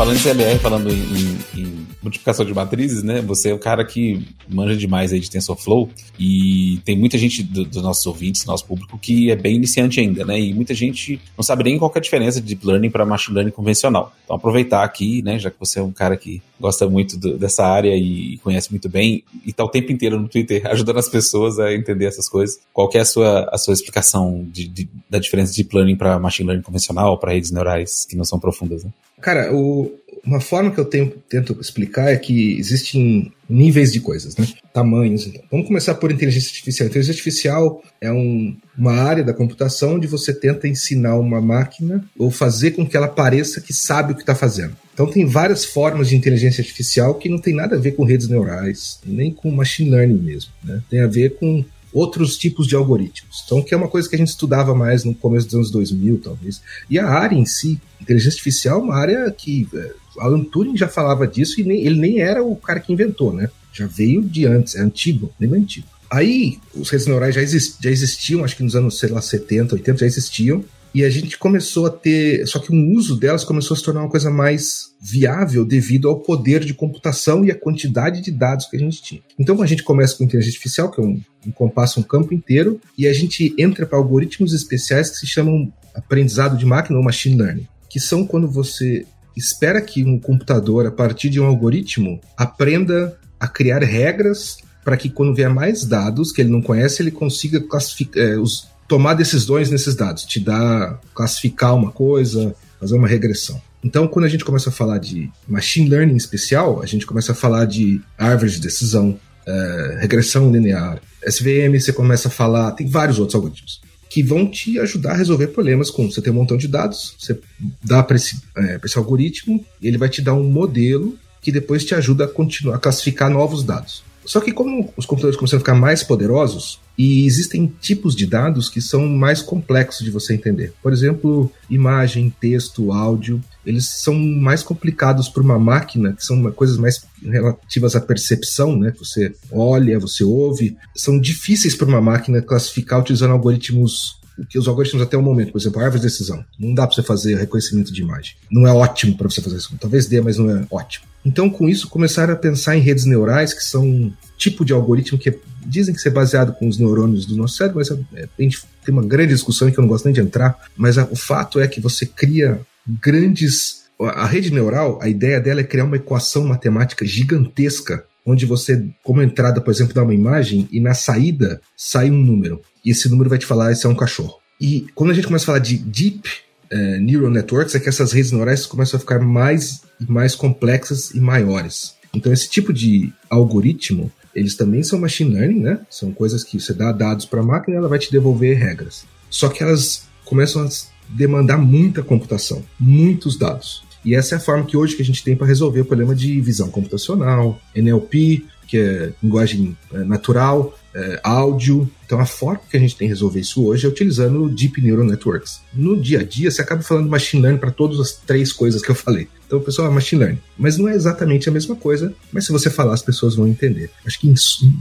[0.01, 3.21] Falando de CLR, falando em, em, em, multiplicação de matrizes, né?
[3.21, 7.67] Você é o cara que manja demais aí de TensorFlow e tem muita gente dos
[7.67, 10.39] do nossos ouvintes, nosso público, que é bem iniciante ainda, né?
[10.39, 13.35] E muita gente não sabe nem qual é a diferença de Deep Learning para Machine
[13.35, 14.13] Learning convencional.
[14.23, 15.37] Então aproveitar aqui, né?
[15.37, 18.87] Já que você é um cara que gosta muito do, dessa área e conhece muito
[18.87, 22.59] bem e tá o tempo inteiro no Twitter ajudando as pessoas a entender essas coisas.
[22.73, 26.19] Qual é a sua, a sua explicação de, de, da diferença de Deep Learning para
[26.19, 28.91] Machine Learning convencional, para redes neurais que não são profundas, né?
[29.21, 29.91] Cara, o,
[30.25, 34.47] uma forma que eu tenho, tento explicar é que existem níveis de coisas, né?
[34.73, 35.25] Tamanhos.
[35.25, 35.41] Então.
[35.51, 36.88] Vamos começar por inteligência artificial.
[36.88, 42.31] Inteligência artificial é um, uma área da computação onde você tenta ensinar uma máquina ou
[42.31, 44.75] fazer com que ela pareça que sabe o que está fazendo.
[44.93, 48.27] Então tem várias formas de inteligência artificial que não tem nada a ver com redes
[48.27, 50.51] neurais, nem com machine learning mesmo.
[50.63, 50.81] Né?
[50.89, 53.43] Tem a ver com outros tipos de algoritmos.
[53.45, 56.19] Então, que é uma coisa que a gente estudava mais no começo dos anos 2000,
[56.19, 56.62] talvez.
[56.89, 60.88] E a área em si, inteligência artificial, é uma área que é, Alan Turing já
[60.88, 63.49] falava disso e nem, ele nem era o cara que inventou, né?
[63.73, 65.88] Já veio de antes, é antigo, bem antigo.
[66.10, 69.75] Aí, os redes neurais já, exist, já existiam, acho que nos anos, sei lá, 70,
[69.75, 72.45] 80 já existiam, e a gente começou a ter.
[72.45, 76.19] Só que o uso delas começou a se tornar uma coisa mais viável devido ao
[76.19, 79.21] poder de computação e a quantidade de dados que a gente tinha.
[79.39, 82.79] Então a gente começa com inteligência artificial, que é um, um compassa um campo inteiro,
[82.97, 87.38] e a gente entra para algoritmos especiais que se chamam aprendizado de máquina ou machine
[87.38, 93.17] learning, que são quando você espera que um computador, a partir de um algoritmo, aprenda
[93.39, 97.59] a criar regras para que quando vier mais dados que ele não conhece, ele consiga
[97.59, 103.61] classificar, é, os, tomar decisões nesses dados, te dar, classificar uma coisa, fazer uma regressão.
[103.83, 107.35] Então, quando a gente começa a falar de machine learning especial, a gente começa a
[107.35, 113.17] falar de árvores de decisão, é, regressão linear, SVM, você começa a falar, tem vários
[113.17, 113.81] outros algoritmos
[114.12, 117.39] que vão te ajudar a resolver problemas com você tem um montão de dados, você
[117.82, 121.95] dá para esse, é, esse algoritmo, ele vai te dar um modelo que depois te
[121.95, 124.04] ajuda a continuar a classificar novos dados.
[124.25, 128.69] Só que como os computadores começam a ficar mais poderosos, e existem tipos de dados
[128.69, 130.73] que são mais complexos de você entender.
[130.84, 136.77] Por exemplo, imagem, texto, áudio, eles são mais complicados para uma máquina, que são coisas
[136.77, 138.93] mais relativas à percepção, né?
[138.99, 145.03] Você olha, você ouve, são difíceis para uma máquina classificar utilizando algoritmos que os algoritmos
[145.03, 147.91] até o momento, por exemplo, a árvore de decisão, não dá para você fazer reconhecimento
[147.91, 148.36] de imagem.
[148.49, 149.75] Não é ótimo para você fazer isso.
[149.79, 151.05] Talvez dê, mas não é ótimo.
[151.23, 155.19] Então, com isso, começaram a pensar em redes neurais, que são um tipo de algoritmo
[155.19, 158.49] que dizem que é baseado com os neurônios do nosso cérebro, mas é, tem
[158.93, 160.57] uma grande discussão que eu não gosto nem de entrar.
[160.75, 163.81] Mas a, o fato é que você cria grandes.
[163.99, 169.21] A rede neural, a ideia dela é criar uma equação matemática gigantesca, onde você, como
[169.21, 172.60] entrada, por exemplo, dá uma imagem e na saída sai um número.
[172.84, 174.39] E esse número vai te falar se é um cachorro.
[174.60, 176.27] E quando a gente começa a falar de deep
[176.71, 181.12] uh, neural networks, é que essas redes neurais começam a ficar mais e mais complexas
[181.12, 181.95] e maiores.
[182.13, 185.79] Então, esse tipo de algoritmo, eles também são machine learning, né?
[185.89, 189.05] São coisas que você dá dados para a máquina e ela vai te devolver regras.
[189.29, 190.69] Só que elas começam a
[191.10, 193.84] demandar muita computação, muitos dados.
[194.03, 196.15] E essa é a forma que hoje que a gente tem para resolver o problema
[196.15, 201.89] de visão computacional, NLP, que é linguagem é, natural, é, áudio.
[202.06, 205.06] Então a forma que a gente tem de resolver isso hoje é utilizando Deep Neural
[205.06, 205.62] Networks.
[205.73, 208.91] No dia a dia, você acaba falando machine learning para todas as três coisas que
[208.91, 209.27] eu falei.
[209.47, 210.41] Então o pessoal é machine learning.
[210.58, 213.89] Mas não é exatamente a mesma coisa, mas se você falar, as pessoas vão entender.
[214.06, 214.36] Acho que em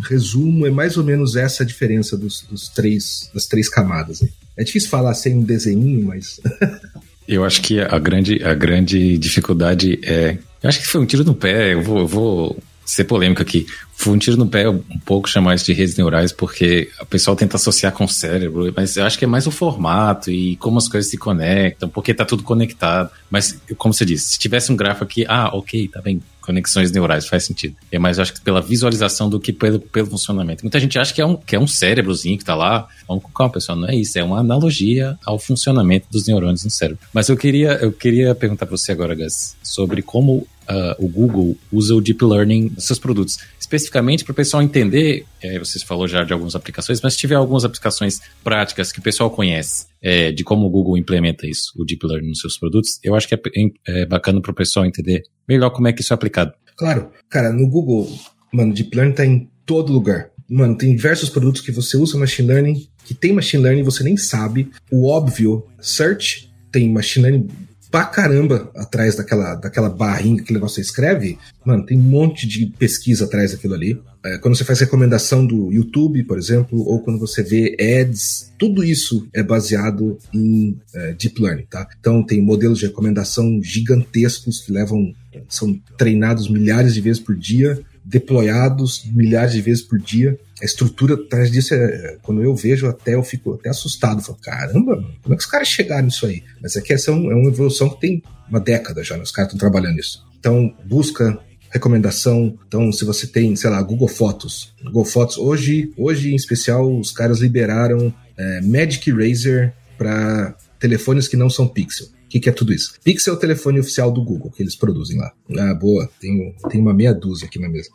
[0.08, 4.22] resumo é mais ou menos essa a diferença dos, dos três, das três camadas.
[4.56, 6.40] É difícil falar sem um desenho, mas.
[7.26, 10.38] eu acho que a grande, a grande dificuldade é.
[10.62, 11.72] Eu acho que foi um tiro no pé.
[11.72, 13.66] Eu vou, eu vou ser polêmico aqui.
[13.94, 17.36] Foi um tiro no pé um pouco chamar isso de redes neurais, porque o pessoal
[17.36, 20.78] tenta associar com o cérebro, mas eu acho que é mais o formato e como
[20.78, 23.10] as coisas se conectam, porque tá tudo conectado.
[23.30, 27.28] Mas, como você disse, se tivesse um gráfico aqui, ah, ok, tá bem, conexões neurais,
[27.28, 27.76] faz sentido.
[27.92, 30.64] É mais, eu acho que pela visualização do que pelo, pelo funcionamento.
[30.64, 32.88] Muita gente acha que é um, que é um cérebrozinho que tá lá.
[33.06, 36.70] Vamos com calma, pessoal, não é isso, é uma analogia ao funcionamento dos neurônios no
[36.70, 37.02] cérebro.
[37.12, 41.56] Mas eu queria, eu queria perguntar para você agora, Gus, sobre como uh, o Google
[41.72, 43.38] usa o Deep Learning nos seus produtos.
[43.58, 47.34] Especificamente para o pessoal entender, é, vocês falou já de algumas aplicações, mas se tiver
[47.34, 51.84] algumas aplicações práticas que o pessoal conhece é, de como o Google implementa isso, o
[51.84, 53.40] Deep Learning nos seus produtos, eu acho que é,
[53.86, 56.52] é bacana para o pessoal entender melhor como é que isso é aplicado.
[56.76, 57.10] Claro.
[57.28, 58.10] Cara, no Google,
[58.52, 60.30] mano, Deep Learning está em todo lugar.
[60.48, 64.02] Mano, tem diversos produtos que você usa machine learning, que tem machine learning e você
[64.02, 64.68] nem sabe.
[64.90, 67.48] O óbvio, search tem machine learning
[67.90, 73.24] pra caramba atrás daquela, daquela barrinha que você escreve, mano, tem um monte de pesquisa
[73.24, 74.00] atrás daquilo ali.
[74.24, 78.84] É, quando você faz recomendação do YouTube, por exemplo, ou quando você vê ads, tudo
[78.84, 81.88] isso é baseado em é, deep learning, tá?
[81.98, 85.14] Então tem modelos de recomendação gigantescos que levam,
[85.48, 91.14] são treinados milhares de vezes por dia, deployados milhares de vezes por dia a estrutura
[91.14, 92.18] atrás disso é.
[92.22, 94.22] Quando eu vejo, até eu fico até assustado.
[94.22, 96.44] Falo, caramba, como é que os caras chegaram nisso aí?
[96.60, 99.22] Mas aqui essa é, é uma evolução que tem uma década já, né?
[99.22, 100.22] os caras estão trabalhando nisso.
[100.38, 101.38] Então, busca
[101.70, 102.58] recomendação.
[102.66, 104.74] Então, se você tem, sei lá, Google Fotos.
[104.84, 111.36] Google Fotos, hoje, hoje em especial, os caras liberaram é, Magic Eraser para telefones que
[111.36, 112.08] não são Pixel.
[112.30, 112.94] Que, que, é tudo isso?
[113.02, 115.32] Pixel é o telefone oficial do Google que eles produzem lá.
[115.58, 116.08] Ah, boa.
[116.20, 117.90] Tem, tem uma meia dúzia aqui na mesa.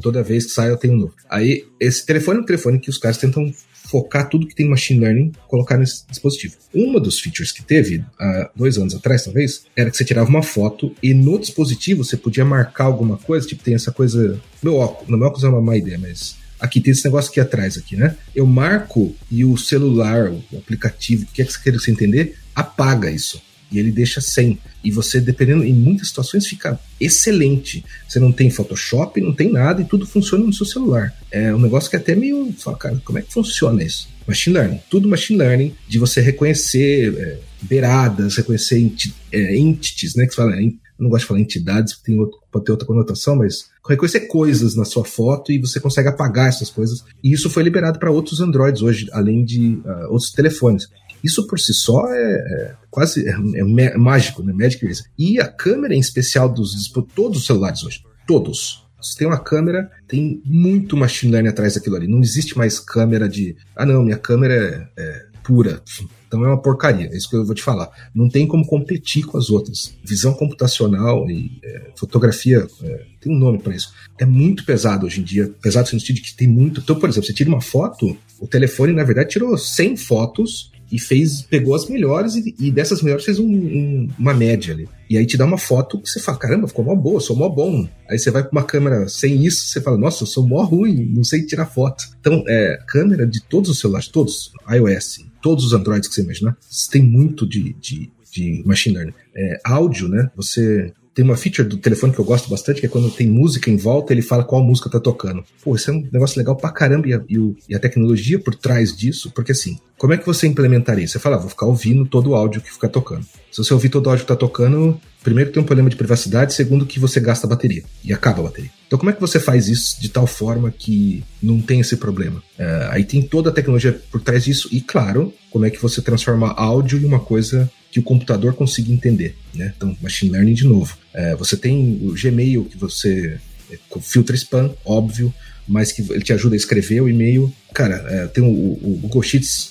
[0.00, 1.14] Toda vez que sai eu tenho um novo.
[1.28, 3.52] Aí, esse telefone é um telefone que os caras tentam
[3.90, 6.54] focar tudo que tem machine learning, colocar nesse dispositivo.
[6.72, 10.42] Uma dos features que teve há dois anos atrás, talvez, era que você tirava uma
[10.42, 14.40] foto e no dispositivo você podia marcar alguma coisa, tipo, tem essa coisa.
[14.62, 17.40] Meu óculos, no meu óculos é uma má ideia, mas aqui tem esse negócio aqui
[17.40, 18.16] atrás, aqui, né?
[18.36, 23.10] Eu marco e o celular, o aplicativo, o que é que você quer entender, apaga
[23.10, 24.58] isso e ele deixa sem.
[24.82, 27.84] E você, dependendo, em muitas situações, fica excelente.
[28.08, 31.14] Você não tem Photoshop, não tem nada e tudo funciona no seu celular.
[31.30, 32.52] É um negócio que é até meio.
[32.58, 34.08] Fala, cara, como é que funciona isso?
[34.26, 34.80] Machine learning.
[34.90, 40.26] Tudo machine learning, de você reconhecer é, beiradas, reconhecer enti, é, entities, né?
[40.26, 40.56] Que você fala,
[40.98, 44.84] não gosto de falar entidades, tem outro, pode ter outra conotação, mas reconhecer coisas na
[44.84, 47.02] sua foto e você consegue apagar essas coisas.
[47.24, 50.88] E isso foi liberado para outros Androids hoje, além de uh, outros telefones.
[51.22, 54.52] Isso por si só é, é quase é, é mágico, né?
[54.52, 55.06] Magic Eraser.
[55.18, 58.86] E a câmera em especial dos todos os celulares hoje, todos.
[59.00, 62.06] Se tem uma câmera, tem muito machine learning atrás daquilo ali.
[62.06, 65.82] Não existe mais câmera de, ah não, minha câmera é, é pura.
[66.26, 67.90] Então é uma porcaria, é isso que eu vou te falar.
[68.14, 69.96] Não tem como competir com as outras.
[70.04, 73.92] Visão computacional e é, fotografia, é, tem um nome para isso.
[74.18, 76.80] É muito pesado hoje em dia, pesado no sentido de que tem muito.
[76.80, 80.98] Então, por exemplo, você tira uma foto, o telefone, na verdade, tirou 100 fotos e
[80.98, 84.88] fez, pegou as melhores e, e dessas melhores fez um, um, uma média ali.
[85.08, 87.48] E aí te dá uma foto que você fala, caramba, ficou mó boa, sou mó
[87.48, 87.88] bom.
[88.08, 91.10] Aí você vai com uma câmera sem isso, você fala, nossa, eu sou mó ruim,
[91.14, 92.04] não sei tirar foto.
[92.20, 96.56] Então, é, câmera de todos os celulares, todos, iOS, todos os Androids que você imaginar,
[96.90, 99.14] tem muito de, de, de machine learning.
[99.34, 100.30] É, áudio, né?
[100.36, 103.70] Você tem uma feature do telefone que eu gosto bastante, que é quando tem música
[103.70, 105.44] em volta, ele fala qual música tá tocando.
[105.62, 107.20] Pô, isso é um negócio legal pra caramba e a,
[107.68, 111.06] e, a tecnologia por trás disso, porque assim, como é que você implementaria?
[111.06, 113.26] Você fala, ah, vou ficar ouvindo todo o áudio que fica tocando.
[113.52, 116.54] Se você ouvir todo o áudio que tá tocando, primeiro tem um problema de privacidade,
[116.54, 118.70] segundo que você gasta bateria e acaba a bateria.
[118.86, 122.42] Então como é que você faz isso de tal forma que não tem esse problema?
[122.56, 126.00] É, aí tem toda a tecnologia por trás disso e claro, como é que você
[126.00, 129.72] transforma áudio em uma coisa que o computador consiga entender, né?
[129.76, 130.96] Então machine learning de novo.
[131.12, 133.38] É, você tem o Gmail que você
[133.70, 135.34] é, filtra spam, óbvio,
[135.66, 137.52] mas que ele te ajuda a escrever o e-mail.
[137.74, 139.70] Cara, é, tem o, o, Google Sheets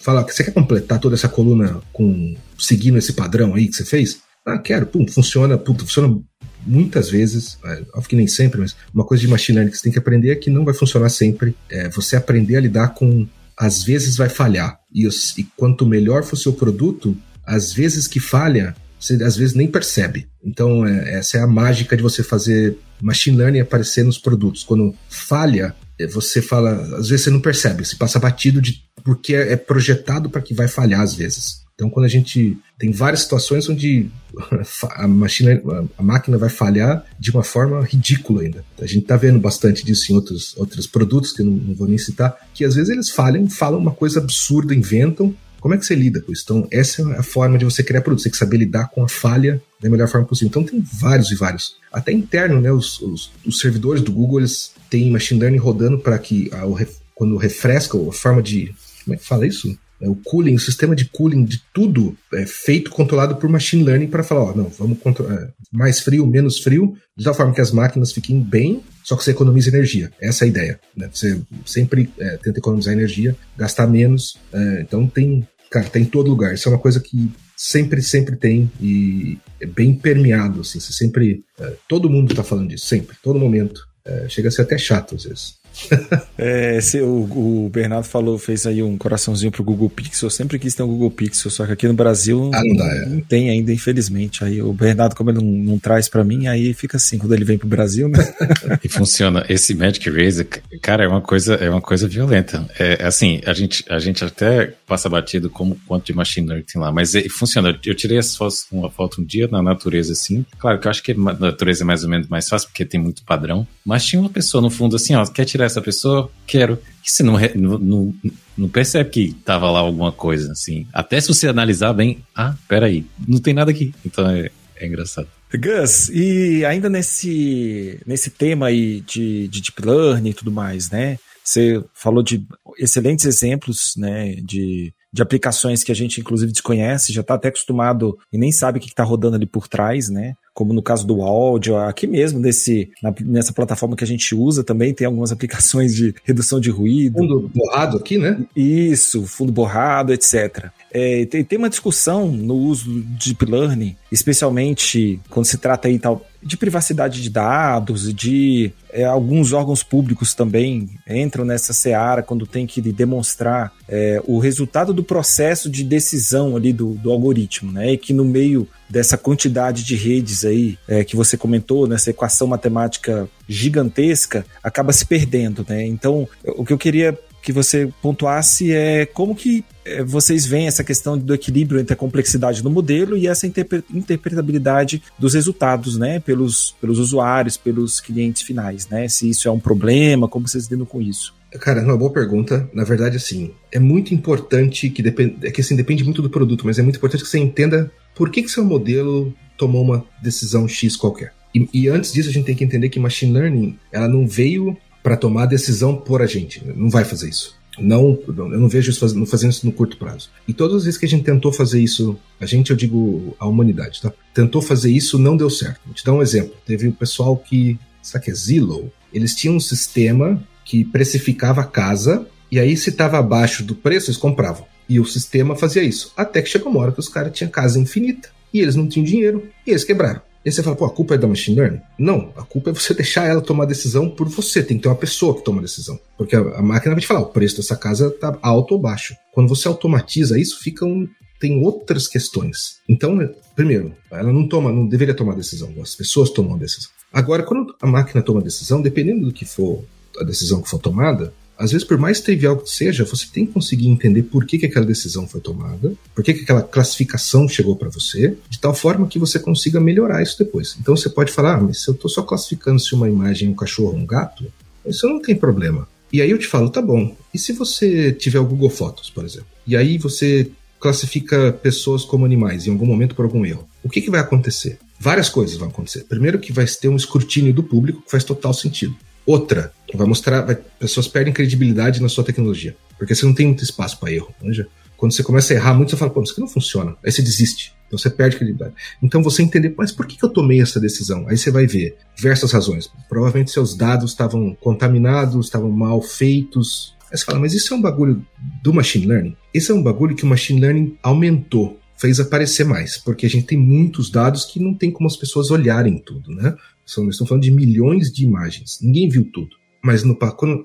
[0.00, 3.84] fala que você quer completar toda essa coluna com seguindo esse padrão aí que você
[3.84, 4.20] fez?
[4.44, 6.16] Ah, quero, pum, funciona, pum, funciona
[6.64, 9.84] muitas vezes, é, óbvio que nem sempre, mas uma coisa de machine learning que você
[9.84, 11.56] tem que aprender é que não vai funcionar sempre.
[11.70, 14.78] É você aprender a lidar com às vezes vai falhar.
[14.92, 19.36] E, os, e quanto melhor for o seu produto, às vezes que falha, você às
[19.36, 20.26] vezes nem percebe.
[20.44, 24.64] Então, é, essa é a mágica de você fazer machine learning aparecer nos produtos.
[24.64, 29.34] Quando falha, é, você fala, às vezes você não percebe, você passa batido de porque
[29.34, 31.64] é, é projetado para que vai falhar às vezes.
[31.76, 34.10] Então, quando a gente tem várias situações onde
[34.96, 35.60] a, machine,
[35.96, 38.64] a máquina vai falhar de uma forma ridícula ainda.
[38.80, 41.86] A gente está vendo bastante disso em outros, outros produtos, que eu não, não vou
[41.86, 45.84] nem citar, que às vezes eles falham, falam uma coisa absurda, inventam, Como é que
[45.84, 46.44] você lida com isso?
[46.44, 48.20] Então, essa é a forma de você criar produto.
[48.20, 50.48] Você tem que saber lidar com a falha da melhor forma possível.
[50.48, 51.74] Então, tem vários e vários.
[51.92, 52.70] Até interno, né?
[52.70, 56.78] Os, os, os servidores do Google, eles têm machine learning rodando para que, a, o,
[57.16, 58.72] quando refresca a forma de.
[59.04, 59.76] Como é que fala isso?
[60.00, 64.08] É, o cooling, o sistema de cooling de tudo é feito, controlado por machine learning
[64.08, 67.60] para falar, ó, não, vamos controlar é, mais frio, menos frio, de tal forma que
[67.60, 70.10] as máquinas fiquem bem, só que você economiza energia.
[70.20, 70.80] Essa é a ideia.
[70.96, 71.08] Né?
[71.12, 74.36] Você sempre é, tenta economizar energia, gastar menos.
[74.52, 76.54] É, então tem, cara, tem em todo lugar.
[76.54, 80.80] Isso é uma coisa que sempre, sempre tem e é bem permeado, assim.
[80.80, 83.80] Você sempre, é, todo mundo está falando disso, sempre, todo momento.
[84.28, 85.56] chega a ser até chato às vezes.
[86.38, 90.26] é, se, o, o, Bernardo falou, fez aí um coraçãozinho pro Google Pixel.
[90.26, 92.96] Eu sempre quis ter um Google Pixel, só que aqui no Brasil ah, não, dá,
[92.96, 93.06] é.
[93.06, 94.42] não, tem ainda, infelizmente.
[94.44, 97.44] Aí o Bernardo, como ele não, não traz para mim, aí fica assim quando ele
[97.44, 98.18] vem pro Brasil, né?
[98.82, 99.44] e funciona.
[99.48, 100.48] Esse Magic Razer,
[100.80, 102.66] cara, é uma coisa, é uma coisa violenta.
[102.78, 106.80] É assim, a gente, a gente até passa batido como quanto de machine learning tem
[106.80, 107.78] lá, mas é, funciona.
[107.84, 110.44] Eu tirei as fotos, uma foto um dia na natureza assim.
[110.58, 113.00] Claro que eu acho que a natureza é mais ou menos mais fácil porque tem
[113.00, 116.78] muito padrão, mas tinha uma pessoa no fundo assim, ó, quer tirar essa pessoa, quero.
[117.04, 118.14] E você não, não,
[118.56, 120.86] não percebe que tava lá alguma coisa, assim.
[120.92, 123.94] Até se você analisar bem, ah, peraí, não tem nada aqui.
[124.04, 125.28] Então é, é engraçado.
[125.54, 131.18] Gus, e ainda nesse, nesse tema aí de, de deep learning e tudo mais, né?
[131.42, 132.44] Você falou de
[132.76, 138.18] excelentes exemplos, né, de, de aplicações que a gente inclusive desconhece, já está até acostumado
[138.32, 140.34] e nem sabe o que está rodando ali por trás, né?
[140.56, 144.64] Como no caso do áudio, aqui mesmo nesse, na, nessa plataforma que a gente usa
[144.64, 147.18] também tem algumas aplicações de redução de ruído.
[147.18, 148.42] Fundo borrado aqui, né?
[148.56, 150.70] Isso, fundo borrado, etc.
[150.92, 155.98] É, tem, tem uma discussão no uso do Deep Learning, especialmente quando se trata aí
[155.98, 162.46] tal de privacidade de dados de é, alguns órgãos públicos também entram nessa seara quando
[162.46, 167.92] tem que demonstrar é, o resultado do processo de decisão ali do, do algoritmo, né?
[167.92, 172.46] E que no meio dessa quantidade de redes aí é, que você comentou, nessa equação
[172.46, 175.84] matemática gigantesca, acaba se perdendo, né?
[175.84, 180.82] Então, o que eu queria que você pontuasse é como que é, vocês veem essa
[180.82, 186.74] questão do equilíbrio entre a complexidade do modelo e essa interpretabilidade dos resultados, né, pelos,
[186.80, 189.06] pelos usuários, pelos clientes finais, né?
[189.06, 191.36] Se isso é um problema, como vocês lidam com isso?
[191.60, 192.68] Cara, é uma boa pergunta.
[192.74, 196.66] Na verdade, assim, é muito importante que depende, é que assim depende muito do produto,
[196.66, 200.66] mas é muito importante que você entenda por que que seu modelo tomou uma decisão
[200.66, 201.32] X qualquer.
[201.54, 204.76] E, e antes disso, a gente tem que entender que machine learning, ela não veio
[205.06, 206.60] para tomar a decisão por a gente.
[206.74, 207.54] Não vai fazer isso.
[207.78, 210.30] Não, eu não vejo isso fazendo, isso no curto prazo.
[210.48, 213.46] E todas as vezes que a gente tentou fazer isso, a gente, eu digo a
[213.46, 214.12] humanidade, tá?
[214.34, 215.78] Tentou fazer isso, não deu certo.
[215.86, 216.56] Vou te dar um exemplo.
[216.66, 218.92] Teve o um pessoal que, sabe que é Zillow?
[219.14, 224.10] Eles tinham um sistema que precificava a casa e aí se estava abaixo do preço,
[224.10, 224.66] eles compravam.
[224.88, 226.12] E o sistema fazia isso.
[226.16, 229.04] Até que chegou uma hora que os caras tinham casa infinita e eles não tinham
[229.04, 230.20] dinheiro e eles quebraram.
[230.46, 231.80] E você fala, pô, a culpa é da machine learning?
[231.98, 234.62] Não, a culpa é você deixar ela tomar decisão por você.
[234.62, 235.98] Tem que ter uma pessoa que toma a decisão.
[236.16, 239.16] Porque a, a máquina vai te falar, o preço dessa casa tá alto ou baixo.
[239.32, 241.08] Quando você automatiza isso, fica um,
[241.40, 242.78] tem outras questões.
[242.88, 243.18] Então,
[243.56, 246.92] primeiro, ela não toma, não deveria tomar decisão, as pessoas tomam a decisão.
[247.12, 249.84] Agora, quando a máquina toma a decisão, dependendo do que for
[250.20, 253.52] a decisão que for tomada, às vezes, por mais trivial que seja, você tem que
[253.52, 257.74] conseguir entender por que, que aquela decisão foi tomada, por que, que aquela classificação chegou
[257.74, 260.76] para você, de tal forma que você consiga melhorar isso depois.
[260.80, 263.50] Então você pode falar, ah, mas se eu estou só classificando se uma imagem é
[263.50, 264.44] um cachorro ou um gato,
[264.86, 265.88] isso não tem problema.
[266.12, 269.24] E aí eu te falo, tá bom, e se você tiver o Google Fotos, por
[269.24, 273.88] exemplo, e aí você classifica pessoas como animais em algum momento por algum erro, o
[273.88, 274.78] que, que vai acontecer?
[274.98, 276.04] Várias coisas vão acontecer.
[276.04, 278.96] Primeiro que vai ter um escrutínio do público que faz total sentido.
[279.26, 283.64] Outra, vai mostrar, vai, pessoas perdem credibilidade na sua tecnologia, porque você não tem muito
[283.64, 284.32] espaço para erro.
[284.42, 284.68] Manja?
[284.96, 286.96] Quando você começa a errar muito, você fala, pô, isso aqui não funciona.
[287.04, 287.74] Aí você desiste.
[287.86, 288.74] Então você perde credibilidade.
[289.02, 291.26] Então você entender, mas por que eu tomei essa decisão?
[291.28, 292.90] Aí você vai ver diversas razões.
[293.08, 296.96] Provavelmente seus dados estavam contaminados, estavam mal feitos.
[297.12, 298.24] Aí você fala, mas isso é um bagulho
[298.62, 299.36] do machine learning?
[299.52, 303.46] Esse é um bagulho que o machine learning aumentou fez aparecer mais, porque a gente
[303.46, 306.54] tem muitos dados que não tem como as pessoas olharem tudo, né?
[306.86, 309.56] Nós estamos falando de milhões de imagens, ninguém viu tudo.
[309.82, 310.16] Mas no,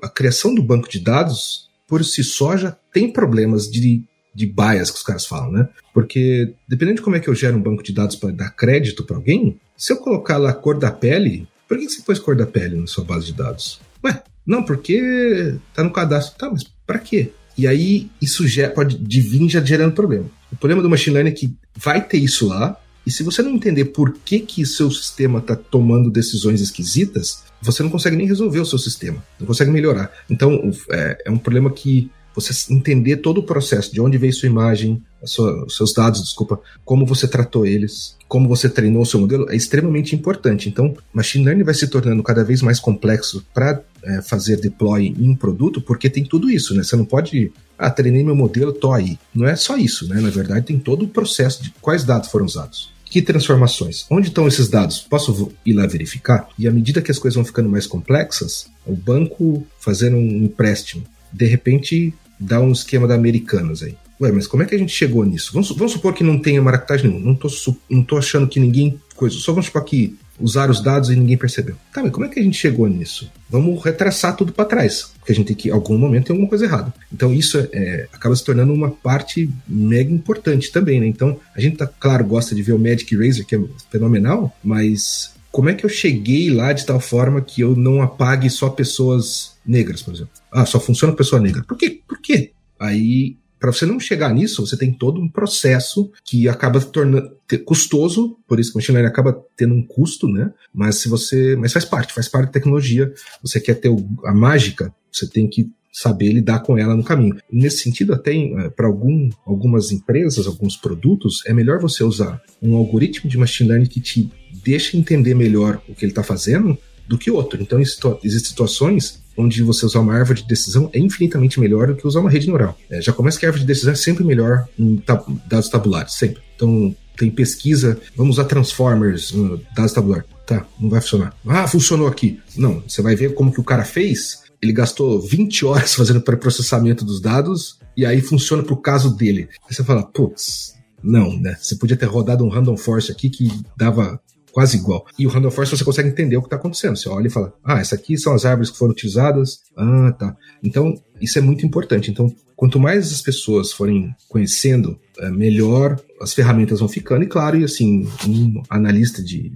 [0.01, 4.89] a criação do banco de dados, por si só, já tem problemas de, de bias
[4.89, 5.69] que os caras falam, né?
[5.93, 9.03] Porque, dependendo de como é que eu gero um banco de dados para dar crédito
[9.03, 12.35] para alguém, se eu colocar lá a cor da pele, por que você pôs cor
[12.35, 13.79] da pele na sua base de dados?
[14.03, 16.37] Ué, não, porque tá no cadastro.
[16.37, 17.31] Tá, mas para quê?
[17.57, 20.25] E aí isso já pode vir já gerando problema.
[20.51, 23.51] O problema do machine learning é que vai ter isso lá, e se você não
[23.51, 28.59] entender por que que seu sistema está tomando decisões esquisitas, você não consegue nem resolver
[28.59, 30.11] o seu sistema, não consegue melhorar.
[30.29, 34.47] Então é, é um problema que você entender todo o processo, de onde veio sua
[34.47, 39.19] imagem, sua, os seus dados, desculpa, como você tratou eles, como você treinou o seu
[39.19, 40.69] modelo, é extremamente importante.
[40.69, 45.29] Então, machine learning vai se tornando cada vez mais complexo para é, fazer deploy em
[45.29, 46.83] um produto, porque tem tudo isso, né?
[46.83, 49.17] Você não pode, ah, treinei meu modelo, tô aí.
[49.33, 50.19] Não é só isso, né?
[50.19, 52.91] Na verdade, tem todo o processo de quais dados foram usados.
[53.05, 54.05] Que transformações?
[54.09, 54.99] Onde estão esses dados?
[54.99, 56.47] Posso ir lá verificar?
[56.57, 61.03] E à medida que as coisas vão ficando mais complexas, o banco fazendo um empréstimo,
[61.31, 63.95] de repente dá um esquema da Americanas aí.
[64.21, 65.51] Ué, mas como é que a gente chegou nisso?
[65.51, 67.19] Vamos, vamos supor que não tenha maracutagem nenhum.
[67.19, 67.49] Não tô,
[67.89, 68.99] não achando que ninguém.
[69.15, 71.75] Coisa, só vamos supor que usaram os dados e ninguém percebeu.
[71.93, 73.31] Tá, mas como é que a gente chegou nisso?
[73.49, 75.11] Vamos retraçar tudo para trás.
[75.19, 76.93] Porque a gente tem que, em algum momento, tem alguma coisa errada.
[77.11, 81.07] Então, isso é, é, acaba se tornando uma parte mega importante também, né?
[81.07, 83.61] Então, a gente, tá, claro, gosta de ver o Magic Eraser, que é
[83.91, 88.49] fenomenal, mas como é que eu cheguei lá de tal forma que eu não apague
[88.49, 90.31] só pessoas negras, por exemplo?
[90.51, 91.63] Ah, só funciona pessoa negra.
[91.63, 91.99] Por quê?
[92.07, 92.51] Por quê?
[92.79, 98.35] Aí, para você não chegar nisso, você tem todo um processo que acaba tornando custoso,
[98.47, 100.51] por isso que o machine learning acaba tendo um custo, né?
[100.73, 103.13] Mas se você, mas faz parte, faz parte da tecnologia.
[103.43, 103.91] Você quer ter
[104.25, 107.37] a mágica, você tem que saber lidar com ela no caminho.
[107.51, 112.75] Nesse sentido, até eh, para algum, algumas empresas, alguns produtos, é melhor você usar um
[112.75, 114.31] algoritmo de machine learning que te
[114.63, 116.75] deixa entender melhor o que ele está fazendo
[117.07, 117.61] do que outro.
[117.61, 122.07] Então, existem situações onde você usar uma árvore de decisão é infinitamente melhor do que
[122.07, 122.77] usar uma rede neural.
[122.89, 126.13] É, já começa que a árvore de decisão é sempre melhor em tab dados tabulares,
[126.13, 126.41] sempre.
[126.55, 130.25] Então, tem pesquisa, vamos usar transformers, uh, dados tabulares.
[130.45, 131.33] Tá, não vai funcionar.
[131.45, 132.39] Ah, funcionou aqui.
[132.57, 134.41] Não, você vai ver como que o cara fez.
[134.61, 139.49] Ele gastou 20 horas fazendo pré-processamento dos dados e aí funciona pro caso dele.
[139.67, 140.73] Aí você fala, putz,
[141.03, 141.57] não, né?
[141.59, 144.19] Você podia ter rodado um random force aqui que dava
[144.51, 145.05] quase igual.
[145.17, 146.95] E o random forest você consegue entender o que está acontecendo.
[146.95, 149.61] Você olha e fala, ah, essas aqui são as árvores que foram utilizadas.
[149.75, 150.35] Ah, tá.
[150.63, 152.11] Então, isso é muito importante.
[152.11, 157.23] Então, quanto mais as pessoas forem conhecendo, é, melhor as ferramentas vão ficando.
[157.23, 159.51] E claro, e assim, um analista de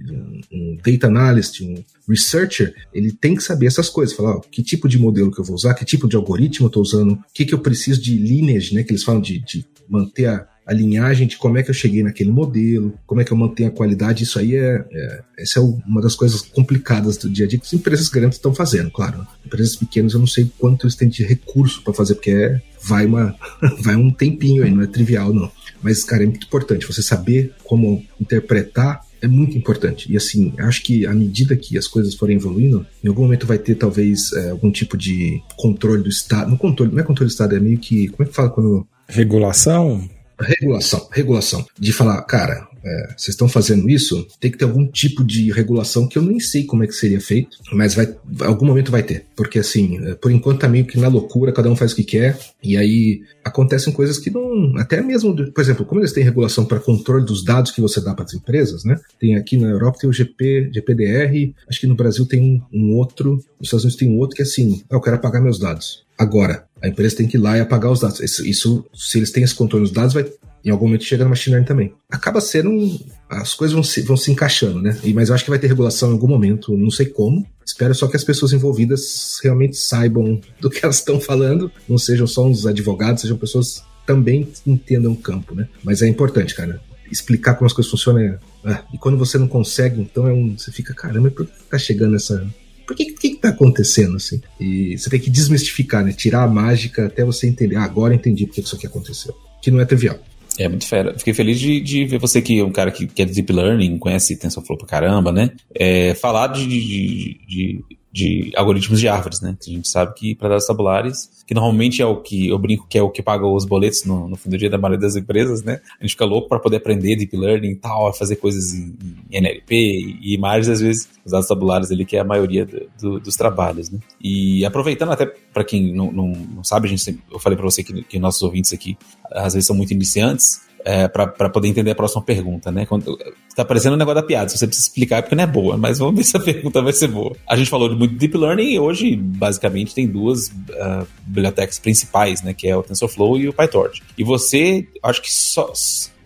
[0.52, 4.16] um data analyst, um researcher, ele tem que saber essas coisas.
[4.16, 6.68] Falar, ó, que tipo de modelo que eu vou usar, que tipo de algoritmo eu
[6.68, 8.82] estou usando, o que, que eu preciso de lineage, né?
[8.82, 12.02] Que eles falam de, de manter a a linhagem de como é que eu cheguei
[12.02, 15.62] naquele modelo, como é que eu mantenho a qualidade, isso aí é, é essa é
[15.62, 19.24] uma das coisas complicadas do dia a dia que as empresas grandes estão fazendo, claro.
[19.44, 23.06] Empresas pequenas eu não sei quanto eles têm de recurso para fazer, porque é, vai,
[23.06, 23.36] uma,
[23.80, 25.50] vai um tempinho aí, não é trivial não.
[25.80, 30.12] Mas, cara, é muito importante você saber como interpretar é muito importante.
[30.12, 33.58] E assim, acho que à medida que as coisas forem evoluindo, em algum momento vai
[33.58, 36.50] ter talvez é, algum tipo de controle do Estado.
[36.50, 38.08] Não controle, não é controle do Estado, é meio que.
[38.08, 38.86] Como é que fala quando.
[39.08, 40.08] Regulação?
[40.40, 41.66] Regulação, regulação.
[41.78, 46.06] De falar, cara, é, vocês estão fazendo isso, tem que ter algum tipo de regulação
[46.06, 49.26] que eu nem sei como é que seria feito, mas vai, algum momento vai ter.
[49.34, 52.04] Porque assim, é, por enquanto tá meio que na loucura, cada um faz o que
[52.04, 54.76] quer, e aí acontecem coisas que não.
[54.76, 58.14] Até mesmo, por exemplo, como eles têm regulação para controle dos dados que você dá
[58.14, 58.96] para as empresas, né?
[59.18, 63.32] Tem aqui na Europa tem o GP, GPDR, acho que no Brasil tem um outro,
[63.58, 66.06] nos Estados Unidos tem um outro que é assim, ah, eu quero apagar meus dados.
[66.18, 68.20] Agora, a empresa tem que ir lá e apagar os dados.
[68.20, 70.24] Isso, isso se eles têm esse controle dos dados, vai
[70.66, 71.94] em algum momento chega no machine learning também.
[72.10, 72.98] Acaba sendo um,
[73.30, 74.98] as coisas vão se, vão se encaixando, né?
[75.04, 77.46] E, mas eu acho que vai ter regulação em algum momento, não sei como.
[77.64, 82.26] Espero só que as pessoas envolvidas realmente saibam do que elas estão falando, não sejam
[82.26, 85.68] só uns advogados, sejam pessoas também entendam o campo, né?
[85.84, 86.80] Mas é importante, cara.
[87.12, 90.58] Explicar como as coisas funcionam é, é, e quando você não consegue, então é um,
[90.58, 92.44] você fica, caramba, por que tá chegando essa,
[92.84, 94.40] por que, que tá acontecendo assim?
[94.60, 96.12] E você tem que desmistificar, né?
[96.12, 97.76] Tirar a mágica até você entender.
[97.76, 99.34] Ah, agora entendi por que isso aqui aconteceu.
[99.62, 100.18] Que não é trivial.
[100.58, 101.16] É muito fera.
[101.18, 103.98] Fiquei feliz de, de ver você que é um cara que, que é Deep Learning,
[103.98, 105.50] conhece TensorFlow pra caramba, né?
[105.74, 107.84] É, falar de, de, de,
[108.16, 109.54] de algoritmos de árvores, né?
[109.60, 112.96] A gente sabe que para dados tabulares, que normalmente é o que eu brinco que
[112.96, 115.62] é o que paga os boletos no, no fim do dia da maioria das empresas,
[115.62, 115.80] né?
[116.00, 118.96] A gente fica louco para poder aprender deep learning e tal, fazer coisas em,
[119.30, 119.74] em NLP
[120.22, 123.36] e imagens, às vezes, os dados tabulares ali, que é a maioria do, do, dos
[123.36, 123.98] trabalhos, né?
[124.18, 127.84] E aproveitando até para quem não, não, não, sabe, a gente, eu falei para você
[127.84, 128.96] que, que nossos ouvintes aqui
[129.30, 132.86] às vezes são muito iniciantes, é, para poder entender a próxima pergunta, né?
[132.86, 133.18] Quando,
[133.54, 135.76] tá parecendo um negócio da piada, se você precisa explicar é porque não é boa,
[135.76, 137.36] mas vamos ver se a pergunta vai ser boa.
[137.48, 142.42] A gente falou de muito Deep Learning e hoje, basicamente, tem duas uh, bibliotecas principais,
[142.42, 142.54] né?
[142.54, 144.02] Que é o TensorFlow e o PyTorch.
[144.16, 145.72] E você, acho que só...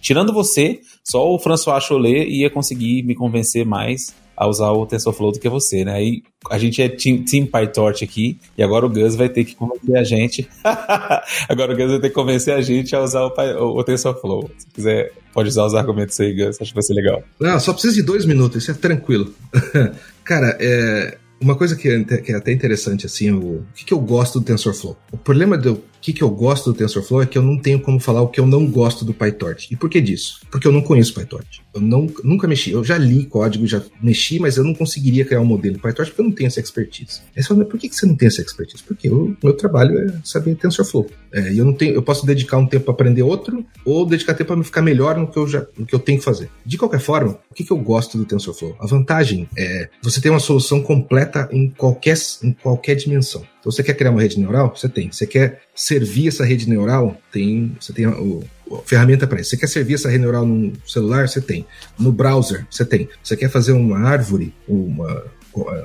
[0.01, 5.33] Tirando você, só o François Cholet ia conseguir me convencer mais a usar o TensorFlow
[5.33, 5.93] do que você, né?
[5.93, 9.55] Aí a gente é Team, team PyTorch aqui e agora o Gus vai ter que
[9.55, 10.49] convencer a gente.
[11.47, 14.51] agora o Gus vai ter que convencer a gente a usar o, o, o TensorFlow.
[14.57, 16.59] Se quiser, pode usar os argumentos aí, Gus.
[16.59, 17.23] Acho que vai ser legal.
[17.39, 19.31] Não, só precisa de dois minutos, isso é tranquilo.
[20.25, 23.93] Cara, é, uma coisa que é, que é, até interessante, assim, o, o que, que,
[23.93, 24.97] eu gosto do TensorFlow?
[25.13, 27.81] O problema de eu que, que eu gosto do TensorFlow é que eu não tenho
[27.81, 29.69] como falar o que eu não gosto do PyTorch.
[29.71, 30.41] E por que disso?
[30.51, 31.63] Porque eu não conheço PyTorch.
[31.75, 32.71] Eu não, nunca mexi.
[32.73, 36.11] Eu já li código, já mexi, mas eu não conseguiria criar um modelo de PyTorch
[36.11, 37.21] porque eu não tenho essa expertise.
[37.37, 38.83] Aí você fala, por que, que você não tem essa expertise?
[38.83, 41.09] Porque o meu trabalho é saber TensorFlow.
[41.33, 44.35] É, e eu não tenho, eu posso dedicar um tempo para aprender outro, ou dedicar
[44.35, 46.51] tempo para ficar melhor no que eu já, no que eu tenho que fazer.
[46.65, 48.77] De qualquer forma, o que, que eu gosto do TensorFlow?
[48.81, 53.45] A vantagem é você ter uma solução completa em qualquer, em qualquer dimensão.
[53.61, 54.75] Então, você quer criar uma rede neural?
[54.75, 55.13] Você tem.
[55.13, 57.21] Você quer servir essa rede neural?
[57.31, 57.77] Tem.
[57.79, 58.43] Você tem o,
[58.73, 59.51] a ferramenta para isso.
[59.51, 61.29] Você quer servir essa rede neural no celular?
[61.29, 61.67] Você tem.
[61.99, 62.67] No browser?
[62.71, 63.09] Você tem.
[63.23, 65.25] Você quer fazer uma árvore, uma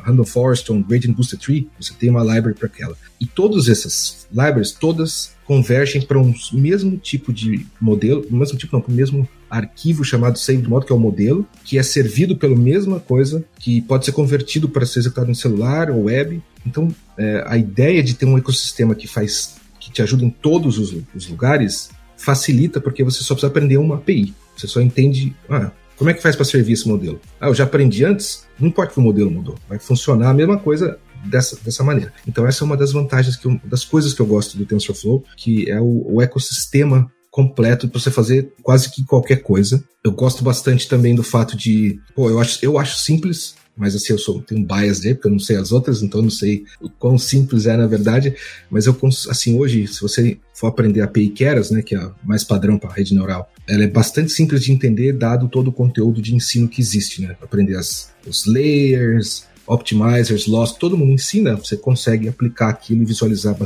[0.04, 1.68] Random Forest um Gradient Booster Tree?
[1.80, 2.96] Você tem uma library para aquela.
[3.20, 8.82] E todas essas libraries, todas convergem para um mesmo tipo de modelo, mesmo tipo não,
[8.82, 12.56] para o mesmo arquivo chamado saved model, que é o modelo, que é servido pela
[12.56, 16.42] mesma coisa, que pode ser convertido para ser executado no celular ou web.
[16.66, 20.80] Então, é, a ideia de ter um ecossistema que faz, que te ajuda em todos
[20.80, 24.34] os, os lugares, facilita porque você só precisa aprender uma API.
[24.58, 27.20] Você só entende, ah, como é que faz para servir esse modelo?
[27.40, 30.58] Ah, eu já aprendi antes, não importa que o modelo mudou, vai funcionar a mesma
[30.58, 32.14] coisa dessa, dessa maneira.
[32.28, 35.24] Então essa é uma das vantagens, que eu, das coisas que eu gosto do TensorFlow,
[35.38, 39.84] que é o, o ecossistema completo para você fazer quase que qualquer coisa.
[40.04, 44.14] Eu gosto bastante também do fato de, pô, eu acho, eu acho simples, mas assim,
[44.14, 46.30] eu sou, tenho um bias dele, porque eu não sei as outras, então eu não
[46.30, 48.36] sei o quão simples é na verdade,
[48.70, 48.98] mas eu,
[49.30, 52.78] assim, hoje, se você for aprender a API Keras, né, que é a mais padrão
[52.78, 56.34] para a rede neural, ela é bastante simples de entender, dado todo o conteúdo de
[56.34, 62.28] ensino que existe, né, aprender as, os layers, optimizers, loss, todo mundo ensina, você consegue
[62.28, 63.58] aplicar aquilo e visualizar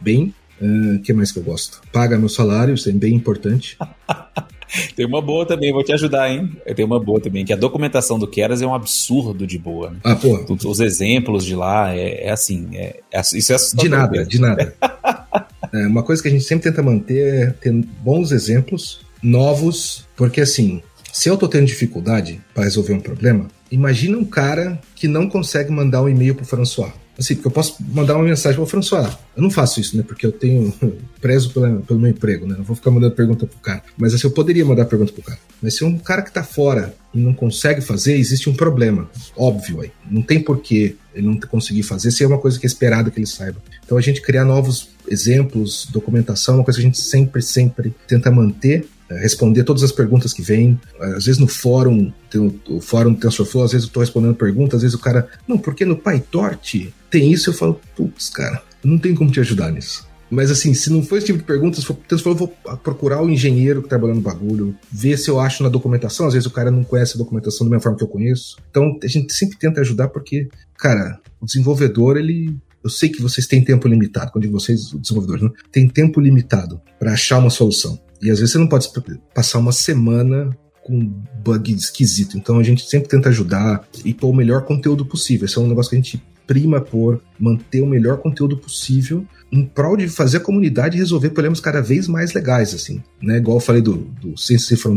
[0.00, 0.32] bem.
[0.60, 1.80] O uh, ah, que mais que eu gosto?
[1.92, 3.76] Paga meu salário, isso é bem importante.
[4.94, 6.50] Tem uma boa também, vou te ajudar, hein?
[6.76, 9.90] Tem uma boa também, que a documentação do Keras é um absurdo de boa.
[9.90, 9.96] Né?
[10.04, 10.44] Ah, porra.
[10.66, 13.56] Os exemplos de lá é, é assim, é, é, isso é.
[13.74, 14.28] De nada, mesmo.
[14.28, 14.74] de nada.
[15.72, 20.42] é, uma coisa que a gente sempre tenta manter é ter bons exemplos, novos, porque
[20.42, 20.82] assim,
[21.12, 25.70] se eu tô tendo dificuldade para resolver um problema, imagina um cara que não consegue
[25.70, 26.92] mandar um e-mail pro François.
[27.18, 29.18] Assim, porque eu posso mandar uma mensagem pro François.
[29.36, 30.04] Eu não faço isso, né?
[30.06, 30.72] Porque eu tenho
[31.20, 32.54] preso pela, pelo meu emprego, né?
[32.56, 33.82] Não vou ficar mandando pergunta pro cara.
[33.96, 35.38] Mas assim, eu poderia mandar pergunta pro cara.
[35.60, 39.10] Mas se um cara que tá fora e não consegue fazer, existe um problema.
[39.36, 39.90] Óbvio aí.
[40.08, 43.18] Não tem porquê ele não conseguir fazer se é uma coisa que é esperada que
[43.18, 43.60] ele saiba.
[43.84, 48.30] Então a gente criar novos exemplos, documentação, uma coisa que a gente sempre, sempre tenta
[48.30, 48.86] manter
[49.16, 50.78] responder todas as perguntas que vêm.
[51.00, 54.76] Às vezes no fórum, tem o, fórum do TensorFlow, às vezes eu estou respondendo perguntas,
[54.76, 58.98] às vezes o cara, não, porque no PyTorch tem isso, eu falo, putz, cara, não
[58.98, 60.08] tem como te ajudar nisso.
[60.30, 62.48] Mas assim, se não for esse tipo de perguntas, for, eu vou
[62.82, 66.26] procurar o engenheiro que trabalha no bagulho, ver se eu acho na documentação.
[66.26, 68.56] Às vezes o cara não conhece a documentação da mesma forma que eu conheço.
[68.70, 72.54] Então a gente sempre tenta ajudar porque, cara, o desenvolvedor, ele.
[72.84, 76.80] Eu sei que vocês têm tempo limitado, quando vocês, o desenvolvedor, não, tem tempo limitado
[76.98, 77.98] para achar uma solução.
[78.20, 78.88] E às vezes você não pode
[79.34, 82.36] passar uma semana com um bug esquisito.
[82.36, 85.44] Então a gente sempre tenta ajudar e pôr o melhor conteúdo possível.
[85.44, 89.64] Esse é um negócio que a gente prima por manter o melhor conteúdo possível em
[89.64, 93.36] prol de fazer a comunidade resolver problemas cada vez mais legais, assim, né?
[93.38, 94.34] Igual eu falei do, do,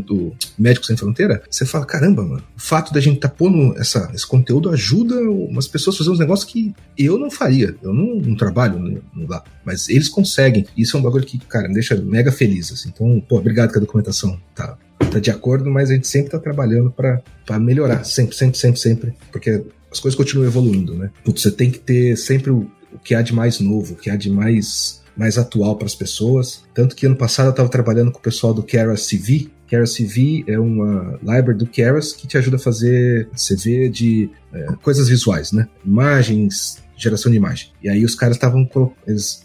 [0.05, 4.11] do Médico Sem Fronteira, você fala, caramba, mano, o fato da gente tá pondo essa,
[4.13, 8.15] esse conteúdo ajuda umas pessoas a fazer uns negócios que eu não faria, eu não,
[8.15, 10.65] não trabalho lá, mas eles conseguem.
[10.75, 12.89] Isso é um bagulho que, cara, me deixa mega feliz, assim.
[12.93, 14.77] Então, pô, obrigado que a documentação tá
[15.09, 19.13] tá de acordo, mas a gente sempre tá trabalhando para melhorar, sempre, sempre, sempre, sempre,
[19.31, 21.11] porque as coisas continuam evoluindo, né?
[21.23, 22.69] Putz, você tem que ter sempre o,
[23.03, 26.63] que há de mais novo, o que há de mais, mais atual para as pessoas.
[26.73, 29.49] Tanto que ano passado eu estava trabalhando com o pessoal do Keras CV.
[29.67, 34.73] Keras CV é uma library do Keras que te ajuda a fazer CV de é,
[34.81, 35.67] coisas visuais, né?
[35.85, 37.69] Imagens, geração de imagem.
[37.81, 38.69] E aí os caras estavam
[39.07, 39.43] eles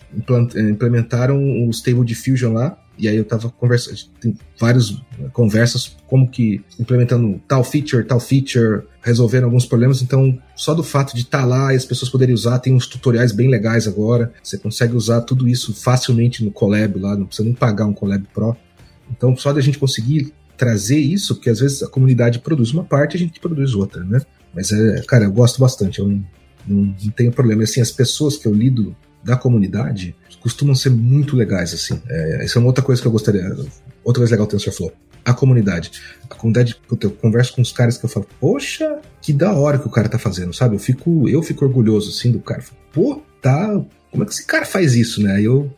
[0.71, 6.29] implementaram o Stable Diffusion lá e aí eu tava conversando, tem várias né, conversas como
[6.29, 10.03] que implementando tal feature, tal feature, resolvendo alguns problemas.
[10.03, 12.89] Então, só do fato de estar tá lá e as pessoas poderem usar, tem uns
[12.89, 14.33] tutoriais bem legais agora.
[14.43, 18.27] Você consegue usar tudo isso facilmente no Colab lá, não precisa nem pagar um Colab
[18.35, 18.57] Pro.
[19.09, 23.15] Então, só da gente conseguir trazer isso, porque às vezes a comunidade produz uma parte
[23.15, 24.21] e a gente produz outra, né?
[24.53, 26.25] Mas é, cara, eu gosto bastante, eu não,
[26.67, 27.63] não, não tenho problema.
[27.63, 32.01] Assim, as pessoas que eu lido da comunidade costumam ser muito legais, assim.
[32.09, 33.45] É, essa é uma outra coisa que eu gostaria.
[34.03, 34.93] Outra coisa legal do TensorFlow.
[35.27, 35.91] A comunidade.
[36.31, 39.77] A comunidade, puta, eu converso com os caras que eu falo, poxa, que da hora
[39.77, 40.77] que o cara tá fazendo, sabe?
[40.77, 42.63] Eu fico, eu fico orgulhoso, assim, do cara.
[42.93, 43.67] Pô, tá.
[44.13, 45.43] Como é que esse cara faz isso, né?
[45.43, 45.69] Eu,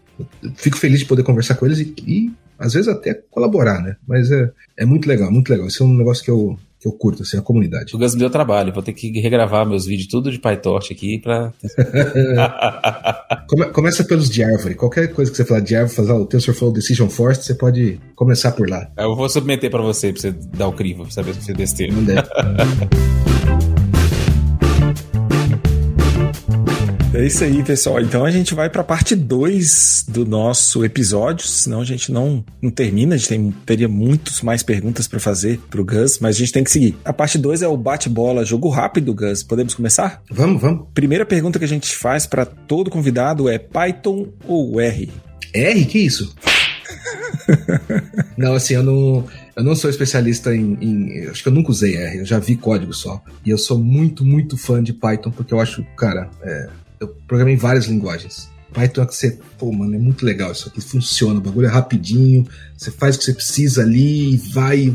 [0.42, 3.96] eu fico feliz de poder conversar com eles e, e às vezes até colaborar, né?
[4.06, 5.66] Mas é, é muito legal, muito legal.
[5.66, 7.94] Isso é um negócio que eu, eu curto, assim, a comunidade.
[7.94, 11.18] O Gus me deu trabalho, vou ter que regravar meus vídeos tudo de PyTorch aqui
[11.18, 11.52] pra.
[13.48, 14.74] Come, começa pelos de árvore.
[14.74, 18.52] Qualquer coisa que você falar de árvore, fazer o TensorFlow Decision Force, você pode começar
[18.52, 18.90] por lá.
[18.96, 21.92] Eu vou submeter pra você, pra você dar o crivo, pra saber se você besteira.
[21.92, 22.24] Não der.
[27.18, 28.00] É isso aí, pessoal.
[28.00, 32.44] Então a gente vai para a parte 2 do nosso episódio, senão a gente não,
[32.62, 33.16] não termina.
[33.16, 36.62] A gente tem, teria muitas mais perguntas para fazer pro Gus, mas a gente tem
[36.62, 36.96] que seguir.
[37.04, 39.42] A parte 2 é o bate-bola, jogo rápido, Gus.
[39.42, 40.22] Podemos começar?
[40.30, 40.86] Vamos, vamos.
[40.94, 45.10] Primeira pergunta que a gente faz para todo convidado é Python ou R?
[45.52, 45.84] R?
[45.86, 46.32] Que isso?
[48.38, 49.26] não, assim, eu não.
[49.56, 52.54] Eu não sou especialista em, em, Acho que eu nunca usei R, eu já vi
[52.54, 53.20] código só.
[53.44, 56.68] E eu sou muito, muito fã de Python, porque eu acho, cara, é,
[57.00, 58.48] eu programei várias linguagens.
[58.72, 61.70] Python é que você, pô, mano, é muito legal isso aqui, funciona, o bagulho é
[61.70, 62.46] rapidinho,
[62.76, 64.94] você faz o que você precisa ali e vai.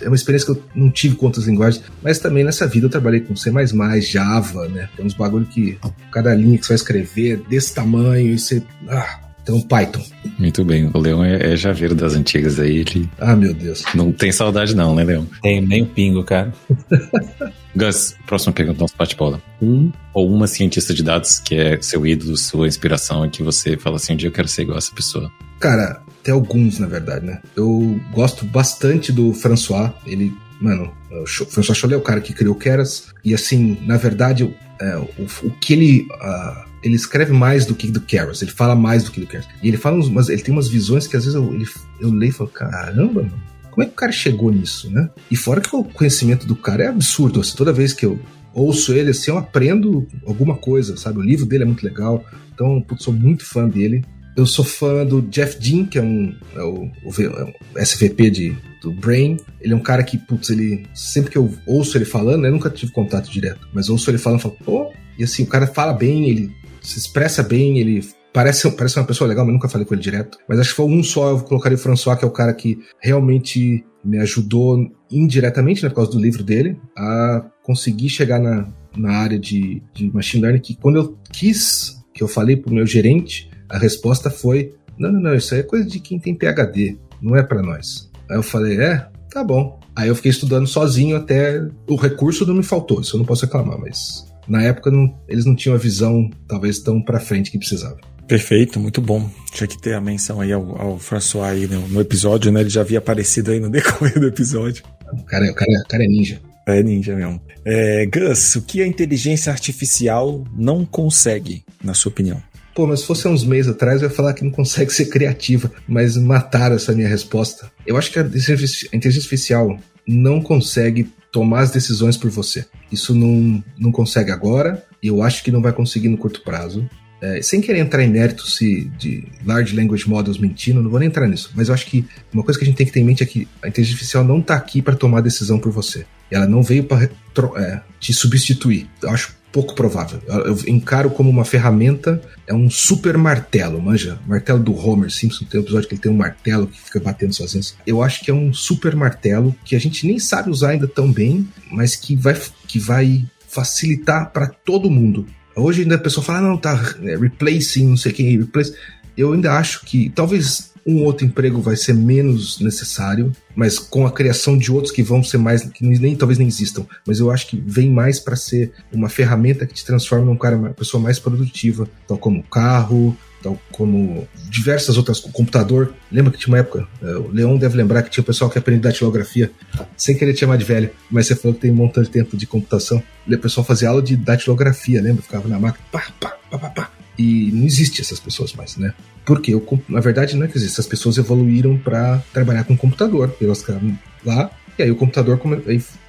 [0.00, 2.90] É uma experiência que eu não tive com outras linguagens, mas também nessa vida eu
[2.90, 3.52] trabalhei com C,
[4.00, 4.88] Java, né?
[4.96, 5.78] Tem uns bagulho que
[6.10, 8.62] cada linha que você vai escrever é desse tamanho e você.
[8.88, 10.02] Ah, então, Python.
[10.38, 10.90] Muito bem.
[10.92, 12.78] O Leão é, é javeiro das antigas aí.
[12.78, 13.84] Ele ah, meu Deus.
[13.94, 15.26] Não tem saudade, não, né, Leão?
[15.42, 16.52] Tem nem um pingo, cara.
[17.78, 19.40] Gus, próxima pergunta, nosso bate-bola.
[19.62, 23.76] Um ou uma cientista de dados que é seu ídolo, sua inspiração, e que você
[23.76, 25.30] fala assim: um dia eu quero ser igual essa pessoa?
[25.60, 27.40] Cara, tem alguns, na verdade, né?
[27.54, 29.92] Eu gosto bastante do François.
[30.04, 33.14] Ele, mano, o François Cholet é o cara que criou Keras.
[33.24, 35.08] E assim, na verdade, é, o,
[35.44, 36.08] o, que ele.
[36.20, 39.48] Uh, ele escreve mais do que do Keras, ele fala mais do que do Keras.
[39.60, 41.66] E ele fala uns, ele tem umas visões que às vezes eu, ele,
[42.00, 43.32] eu leio e falo, caramba, mano,
[43.78, 45.08] como é que o cara chegou nisso, né?
[45.30, 48.18] E fora que o conhecimento do cara é absurdo, assim, toda vez que eu
[48.52, 51.20] ouço ele, assim, eu aprendo alguma coisa, sabe?
[51.20, 54.04] O livro dele é muito legal, então, putz, sou muito fã dele.
[54.36, 58.56] Eu sou fã do Jeff Dean, que é um, é o, é o SVP de,
[58.82, 59.36] do Brain.
[59.60, 60.84] Ele é um cara que, putz, ele.
[60.92, 64.18] Sempre que eu ouço ele falando, né, eu nunca tive contato direto, mas ouço ele
[64.18, 64.92] falando falo, pô.
[65.16, 66.50] E assim, o cara fala bem, ele
[66.82, 70.38] se expressa bem, ele parece, parece uma pessoa legal, mas nunca falei com ele direto.
[70.48, 72.78] Mas acho que foi um só, eu colocaria o François, que é o cara que
[73.00, 78.66] realmente me ajudou indiretamente, né, por causa do livro dele, a conseguir chegar na,
[78.96, 82.86] na área de, de machine learning, que quando eu quis, que eu falei pro meu
[82.86, 86.98] gerente, a resposta foi: não, não, não, isso aí é coisa de quem tem PhD,
[87.20, 88.10] não é para nós.
[88.30, 89.78] Aí eu falei: é, tá bom.
[89.94, 93.44] Aí eu fiquei estudando sozinho até o recurso não me faltou, isso eu não posso
[93.44, 97.58] reclamar, mas na época não, eles não tinham a visão talvez tão para frente que
[97.58, 97.98] precisava.
[98.28, 99.28] Perfeito, muito bom.
[99.50, 102.60] Tinha que ter a menção aí ao, ao François aí no, no, episódio, né?
[102.60, 104.84] Ele já havia aparecido aí no decorrer do episódio.
[105.10, 106.38] O cara, o cara, o cara é ninja.
[106.66, 107.40] É ninja mesmo.
[107.64, 112.42] É, Gus, o que a inteligência artificial não consegue, na sua opinião?
[112.74, 115.72] Pô, mas se fosse uns meses atrás, eu ia falar que não consegue ser criativa,
[115.88, 117.72] mas mataram essa minha resposta.
[117.86, 122.66] Eu acho que a inteligência artificial não consegue tomar as decisões por você.
[122.92, 126.88] Isso não, não consegue agora, e eu acho que não vai conseguir no curto prazo.
[127.20, 131.08] É, sem querer entrar em mérito se de large language models mentindo, não vou nem
[131.08, 133.04] entrar nisso, mas eu acho que uma coisa que a gente tem que ter em
[133.04, 136.06] mente é que a inteligência artificial não está aqui para tomar decisão por você.
[136.30, 137.10] Ela não veio para
[137.56, 138.88] é, te substituir.
[139.02, 140.20] Eu acho pouco provável.
[140.26, 144.18] Eu encaro como uma ferramenta, é um super martelo, manja?
[144.26, 147.34] Martelo do Homer Simpson, tem um episódio que ele tem um martelo que fica batendo
[147.34, 147.64] sozinho.
[147.86, 151.10] Eu acho que é um super martelo que a gente nem sabe usar ainda tão
[151.10, 155.26] bem, mas que vai, que vai facilitar para todo mundo.
[155.58, 158.74] Hoje ainda a pessoa fala, ah, não, tá é, replacing, não sei quem, replace.
[159.16, 164.10] Eu ainda acho que talvez um outro emprego vai ser menos necessário, mas com a
[164.10, 166.86] criação de outros que vão ser mais, que nem talvez nem existam.
[167.06, 170.56] Mas eu acho que vem mais para ser uma ferramenta que te transforma num cara,
[170.56, 175.94] uma pessoa mais produtiva, tal como carro, tal como diversas outras, computador.
[176.10, 178.58] Lembra que tinha uma época, é, o Leão deve lembrar que tinha o pessoal que
[178.58, 179.50] aprendia datilografia,
[179.96, 182.36] sem querer te chamar de velho, mas você falou que tem um montão de tempo
[182.36, 183.02] de computação.
[183.26, 185.22] O pessoal fazia aula de datilografia, lembra?
[185.22, 186.90] Ficava na máquina, pá, pá, pá, pá, pá.
[187.18, 188.94] E não existe essas pessoas mais, né?
[189.24, 190.74] Porque, eu, na verdade, não é que existe.
[190.74, 193.34] Essas pessoas evoluíram para trabalhar com computador.
[193.42, 195.40] Elas ficaram lá e aí o computador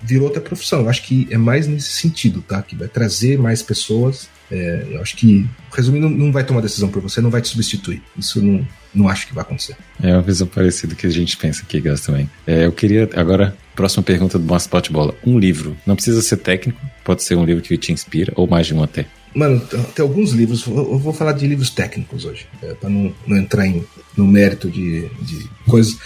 [0.02, 0.82] virou outra profissão.
[0.82, 2.62] Eu acho que é mais nesse sentido, tá?
[2.62, 4.30] Que vai trazer mais pessoas.
[4.52, 8.02] É, eu acho que, resumindo, não vai tomar decisão por você, não vai te substituir.
[8.18, 9.76] Isso não, não acho que vai acontecer.
[10.02, 12.30] É uma visão parecida que a gente pensa aqui, Gas, também.
[12.48, 15.14] É, eu queria, agora, próxima pergunta do nosso bate-bola.
[15.26, 15.78] Um livro.
[15.86, 18.84] Não precisa ser técnico, pode ser um livro que te inspira, ou mais de um
[18.84, 19.06] até.
[19.34, 19.62] Mano,
[19.96, 23.68] tem alguns livros, eu vou falar de livros técnicos hoje, é, para não, não entrar
[23.68, 23.84] em,
[24.18, 25.98] no mérito de, de coisas.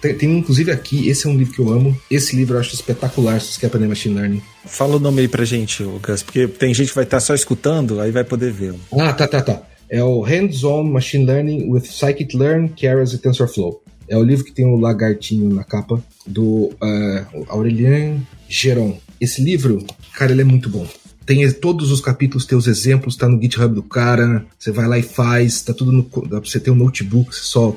[0.00, 1.98] Tem, tem, inclusive aqui, esse é um livro que eu amo.
[2.10, 4.42] Esse livro eu acho espetacular se você quer aprender Machine Learning.
[4.64, 7.34] Fala o nome aí pra gente, Gus, porque tem gente que vai estar tá só
[7.34, 8.74] escutando, aí vai poder ver.
[8.92, 9.62] Ah, tá, tá, tá.
[9.90, 13.82] É o Hands-on Machine Learning with Scikit-Learn, Keras e TensorFlow.
[14.06, 18.98] É o livro que tem o lagartinho na capa do uh, Aurélien Geron.
[19.20, 20.86] Esse livro, cara, ele é muito bom.
[21.28, 24.46] Tem todos os capítulos, tem os exemplos, tá no GitHub do cara.
[24.58, 26.02] Você vai lá e faz, tá tudo no.
[26.26, 27.76] Dá você ter um notebook, você só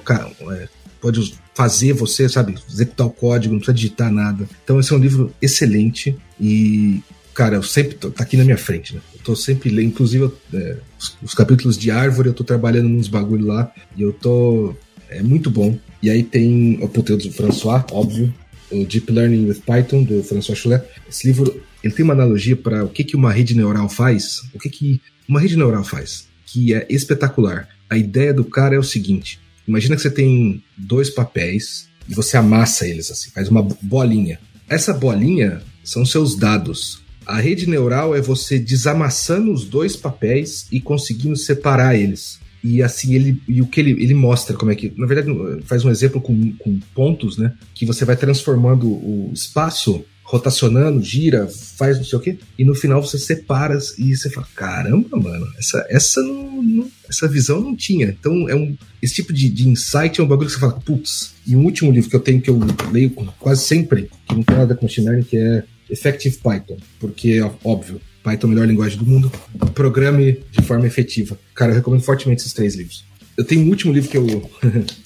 [0.51, 0.69] é,
[1.01, 4.47] pode fazer você, sabe, executar o código, não precisa digitar nada.
[4.63, 7.01] Então, esse é um livro excelente e,
[7.33, 9.01] cara, eu sempre tô, tá aqui na minha frente, né?
[9.13, 13.09] Eu tô sempre lendo, inclusive é, os, os, capítulos de árvore, eu tô trabalhando nos
[13.09, 14.73] bagulho lá e eu tô.
[15.09, 15.77] É muito bom.
[16.01, 18.33] E aí tem o conteúdo do François, óbvio,
[18.71, 20.85] o Deep Learning with Python, do François Schuller.
[21.09, 24.59] Esse livro ele tem uma analogia para o que, que uma rede neural faz, o
[24.59, 27.67] que, que uma rede neural faz, que é espetacular.
[27.89, 32.37] A ideia do cara é o seguinte: imagina que você tem dois papéis e você
[32.37, 34.39] amassa eles assim, faz uma bolinha.
[34.67, 37.01] Essa bolinha são seus dados.
[37.25, 42.39] A rede neural é você desamassando os dois papéis e conseguindo separar eles.
[42.63, 44.93] E assim, ele e o que ele, ele mostra como é que.
[44.95, 45.31] Na verdade,
[45.63, 47.53] faz um exemplo com, com pontos, né?
[47.73, 52.73] Que você vai transformando o espaço rotacionando, gira, faz não sei o quê, e no
[52.73, 57.75] final você separa e você fala: caramba, mano, essa, essa, não, não, essa visão não
[57.75, 58.07] tinha.
[58.07, 61.33] Então, é um, esse tipo de, de insight é um bagulho que você fala: putz.
[61.45, 62.57] E um último livro que eu tenho, que eu
[62.93, 63.09] leio
[63.39, 68.47] quase sempre, que não tem nada com learning, que é Effective Python, porque, óbvio, Python
[68.47, 69.29] é a melhor linguagem do mundo,
[69.73, 71.37] programe de forma efetiva.
[71.53, 73.03] Cara, eu recomendo fortemente esses três livros.
[73.41, 74.49] Eu tenho um último livro que eu, eu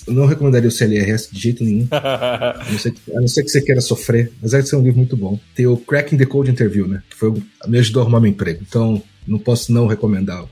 [0.14, 1.88] não recomendaria o CLRS de jeito nenhum.
[1.90, 4.98] a, não ser, a não ser que você queira sofrer, mas é ser um livro
[4.98, 5.40] muito bom.
[5.56, 7.02] Tem o Cracking the Code Interview, né?
[7.10, 7.34] Que foi,
[7.66, 8.62] me ajudou a arrumar meu emprego.
[8.68, 10.50] Então, não posso não recomendar o,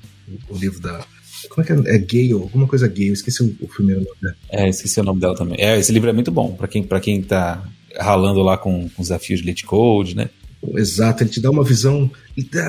[0.50, 1.06] o livro da,
[1.50, 1.96] como é que é?
[1.96, 4.36] É Gale, alguma coisa Gale, esqueci o, o, primeiro nome dela.
[4.50, 5.58] É, esqueci o nome dela também.
[5.60, 7.68] É, esse livro é muito bom para quem, pra quem tá
[7.98, 10.30] ralando lá com, com os desafios de Late Code, né?
[10.76, 12.10] Exato, ele te dá uma visão.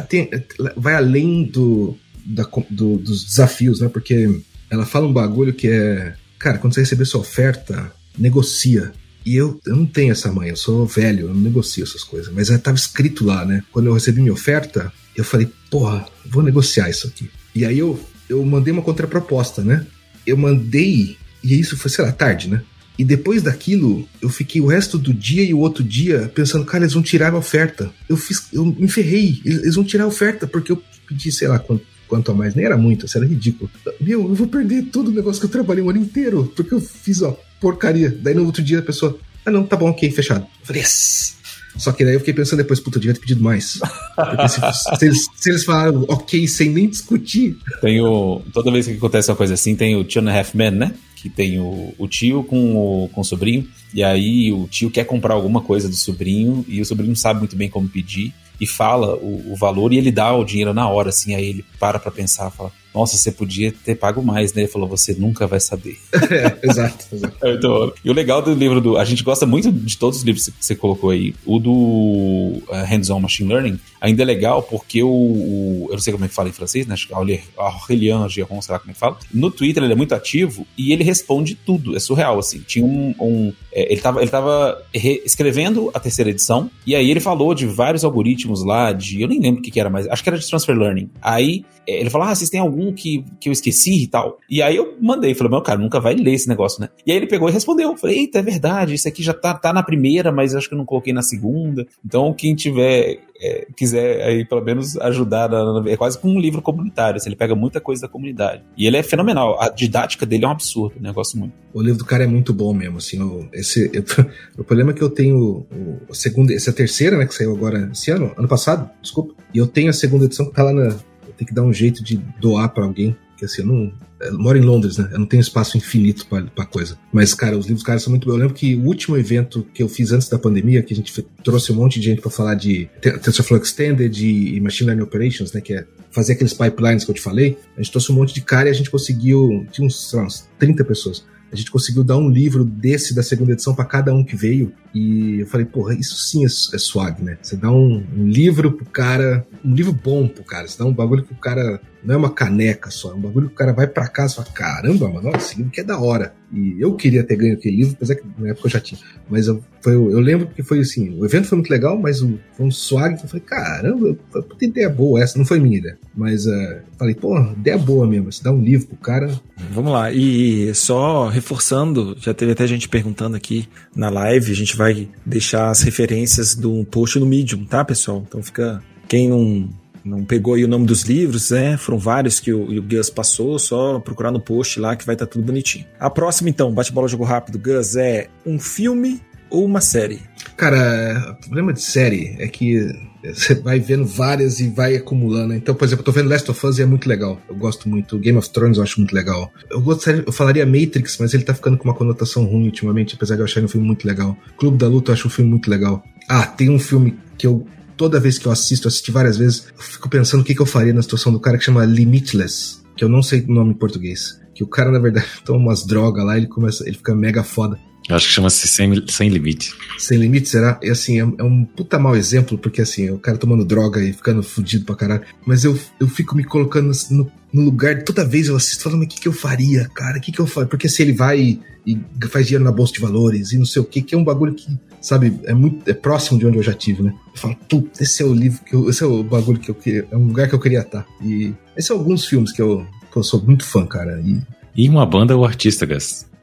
[0.08, 0.28] Tem,
[0.76, 3.88] vai além do, da, do, dos desafios, né?
[3.88, 4.40] Porque
[4.74, 6.14] ela fala um bagulho que é.
[6.38, 8.92] Cara, quando você receber sua oferta, negocia.
[9.24, 12.32] E eu, eu não tenho essa mãe, eu sou velho, eu não negocio essas coisas.
[12.32, 13.62] Mas estava escrito lá, né?
[13.72, 17.30] Quando eu recebi minha oferta, eu falei, porra, vou negociar isso aqui.
[17.54, 17.98] E aí eu,
[18.28, 19.86] eu mandei uma contraproposta, né?
[20.26, 22.62] Eu mandei, e isso foi, sei lá, tarde, né?
[22.98, 26.84] E depois daquilo, eu fiquei o resto do dia e o outro dia pensando, cara,
[26.84, 27.90] eles vão tirar a oferta.
[28.08, 31.58] Eu fiz, eu me ferrei, eles vão tirar a oferta, porque eu pedi, sei lá,
[31.58, 33.70] quanto, quanto a mais, nem era muito, isso era ridículo.
[34.00, 36.80] Meu, eu vou perder todo o negócio que eu trabalhei o ano inteiro, porque eu
[36.80, 38.16] fiz, ó, porcaria.
[38.20, 40.46] Daí no outro dia a pessoa, ah não, tá bom, ok, fechado.
[40.60, 41.34] Eu falei, yes!
[41.76, 43.80] Só que daí eu fiquei pensando depois, puta, eu devia ter pedido mais.
[44.14, 44.60] Porque se,
[44.96, 47.56] se, eles, se eles falaram ok sem nem discutir.
[47.80, 48.42] Tem o.
[48.52, 50.94] Toda vez que acontece uma coisa assim, tem o Two and a Half Men, né?
[51.16, 53.66] Que tem o, o tio com o, com o sobrinho.
[53.92, 57.40] E aí o tio quer comprar alguma coisa do sobrinho e o sobrinho não sabe
[57.40, 60.88] muito bem como pedir e fala o, o, valor e ele dá o dinheiro na
[60.88, 64.62] hora, assim, aí ele para pra pensar, fala, nossa, você podia ter pago mais, né?
[64.62, 65.98] Ele falou, você nunca vai saber.
[66.14, 67.36] é, exato, exato.
[67.44, 67.58] É
[68.04, 68.96] E o legal do livro do.
[68.96, 71.34] A gente gosta muito de todos os livros que você colocou aí.
[71.44, 76.12] O do uh, Hands-on Machine Learning ainda é legal porque o, o, Eu não sei
[76.12, 76.94] como é que fala em francês, né?
[77.10, 79.18] Aurélien Geron, sei lá como é que fala.
[79.32, 81.96] No Twitter ele é muito ativo e ele responde tudo.
[81.96, 82.60] É surreal, assim.
[82.60, 83.12] Tinha um.
[83.18, 87.66] um é, ele estava ele tava escrevendo a terceira edição e aí ele falou de
[87.66, 89.20] vários algoritmos lá, de.
[89.20, 91.10] Eu nem lembro o que, que era, mas acho que era de Transfer Learning.
[91.20, 94.38] Aí é, ele falou: Ah, vocês têm algum que, que eu esqueci e tal.
[94.48, 96.88] E aí eu mandei, falei, meu cara, nunca vai ler esse negócio, né?
[97.06, 97.96] E aí ele pegou e respondeu.
[97.96, 100.78] Falei, eita, é verdade, isso aqui já tá, tá na primeira, mas acho que eu
[100.78, 101.86] não coloquei na segunda.
[102.04, 106.40] Então, quem tiver, é, quiser aí pelo menos ajudar, na, na, é quase como um
[106.40, 108.62] livro comunitário, assim, ele pega muita coisa da comunidade.
[108.76, 111.52] E ele é fenomenal, a didática dele é um absurdo, negócio muito.
[111.72, 114.04] O livro do cara é muito bom mesmo, assim, o, esse, eu,
[114.58, 115.66] o problema é que eu tenho
[116.08, 119.66] o, segunda, essa terceira, né, que saiu agora esse ano, ano passado, desculpa, e eu
[119.66, 120.96] tenho a segunda edição que tá lá na,
[121.36, 123.16] tem que dar um jeito de doar para alguém.
[123.36, 123.92] Que assim, eu não.
[124.20, 125.08] Eu moro em Londres, né?
[125.12, 126.96] Eu não tenho espaço infinito pra, coisa.
[127.12, 128.34] Mas, cara, os livros caras são muito bons.
[128.34, 131.12] Eu lembro que o último evento que eu fiz antes da pandemia, que a gente
[131.42, 135.60] trouxe um monte de gente para falar de TensorFlow Extended e Machine Learning Operations, né?
[135.60, 137.58] Que é fazer aqueles pipelines que eu te falei.
[137.76, 139.66] A gente trouxe um monte de cara e a gente conseguiu.
[139.72, 141.24] Tinha uns, sei lá, uns 30 pessoas
[141.54, 144.72] a gente conseguiu dar um livro desse da segunda edição para cada um que veio.
[144.92, 147.38] E eu falei, porra, isso sim é, é swag, né?
[147.40, 150.92] Você dá um, um, livro pro cara, um livro bom pro cara, você dá um
[150.92, 153.72] bagulho que o cara não é uma caneca só, é um bagulho que o cara
[153.72, 156.34] vai para casa e fala: caramba, mano, esse livro que é da hora.
[156.52, 159.00] E eu queria ter ganho aquele livro, apesar que na época eu já tinha.
[159.28, 162.38] Mas eu, foi, eu lembro que foi assim: o evento foi muito legal, mas o,
[162.52, 165.98] foi um swag que eu falei: caramba, puta ideia boa essa, não foi minha ideia.
[166.14, 169.40] Mas uh, falei: pô, ideia boa mesmo, você dá um livro pro cara.
[169.72, 174.76] Vamos lá, e só reforçando, já teve até gente perguntando aqui na live, a gente
[174.76, 178.24] vai deixar as referências do post no Medium, tá, pessoal?
[178.26, 178.82] Então fica.
[179.06, 179.68] Quem não
[180.04, 181.76] não pegou aí o nome dos livros, né?
[181.76, 185.26] Foram vários que o, o Gus passou, só procurar no post lá que vai estar
[185.26, 185.86] tá tudo bonitinho.
[185.98, 190.20] A próxima, então, bate-bola jogo rápido, Gus, é um filme ou uma série?
[190.56, 192.92] Cara, o problema de série é que
[193.22, 195.54] você vai vendo várias e vai acumulando.
[195.54, 197.40] Então, por exemplo, eu tô vendo Last of Us e é muito legal.
[197.48, 198.18] Eu gosto muito.
[198.18, 199.50] Game of Thrones eu acho muito legal.
[199.70, 203.36] Eu gostaria, eu falaria Matrix, mas ele tá ficando com uma conotação ruim ultimamente, apesar
[203.36, 204.36] de eu achar um filme muito legal.
[204.56, 206.02] Clube da Luta eu acho um filme muito legal.
[206.28, 209.82] Ah, tem um filme que eu toda vez que eu assisto, assisti várias vezes, eu
[209.82, 213.04] fico pensando o que, que eu faria na situação do cara que chama Limitless, que
[213.04, 214.40] eu não sei o nome em português.
[214.54, 217.78] Que o cara, na verdade, toma umas drogas lá, ele começa, ele fica mega foda.
[218.08, 219.74] Eu acho que chama-se sem, sem Limite.
[219.98, 220.78] Sem Limite, será?
[220.82, 224.12] E assim, é, é, um puta mau exemplo, porque assim, o cara tomando droga e
[224.12, 225.22] ficando fudido pra caralho.
[225.46, 229.06] Mas eu, eu fico me colocando no, no lugar, toda vez eu assisto, falando, mas
[229.06, 230.18] o que, que eu faria, cara?
[230.18, 230.68] O que, que eu faria?
[230.68, 233.80] Porque se ele vai e, e faz dinheiro na bolsa de valores e não sei
[233.80, 234.66] o que, que é um bagulho que,
[235.04, 237.14] sabe, é muito é próximo de onde eu já tive, né?
[237.34, 239.74] Eu falo, puta, esse é o livro que eu, esse é o bagulho que eu
[239.74, 241.06] queria, é um lugar que eu queria estar.
[241.22, 244.18] E esses são alguns filmes que eu, que eu sou muito fã, cara.
[244.20, 244.40] E,
[244.74, 245.86] e uma banda ou artista?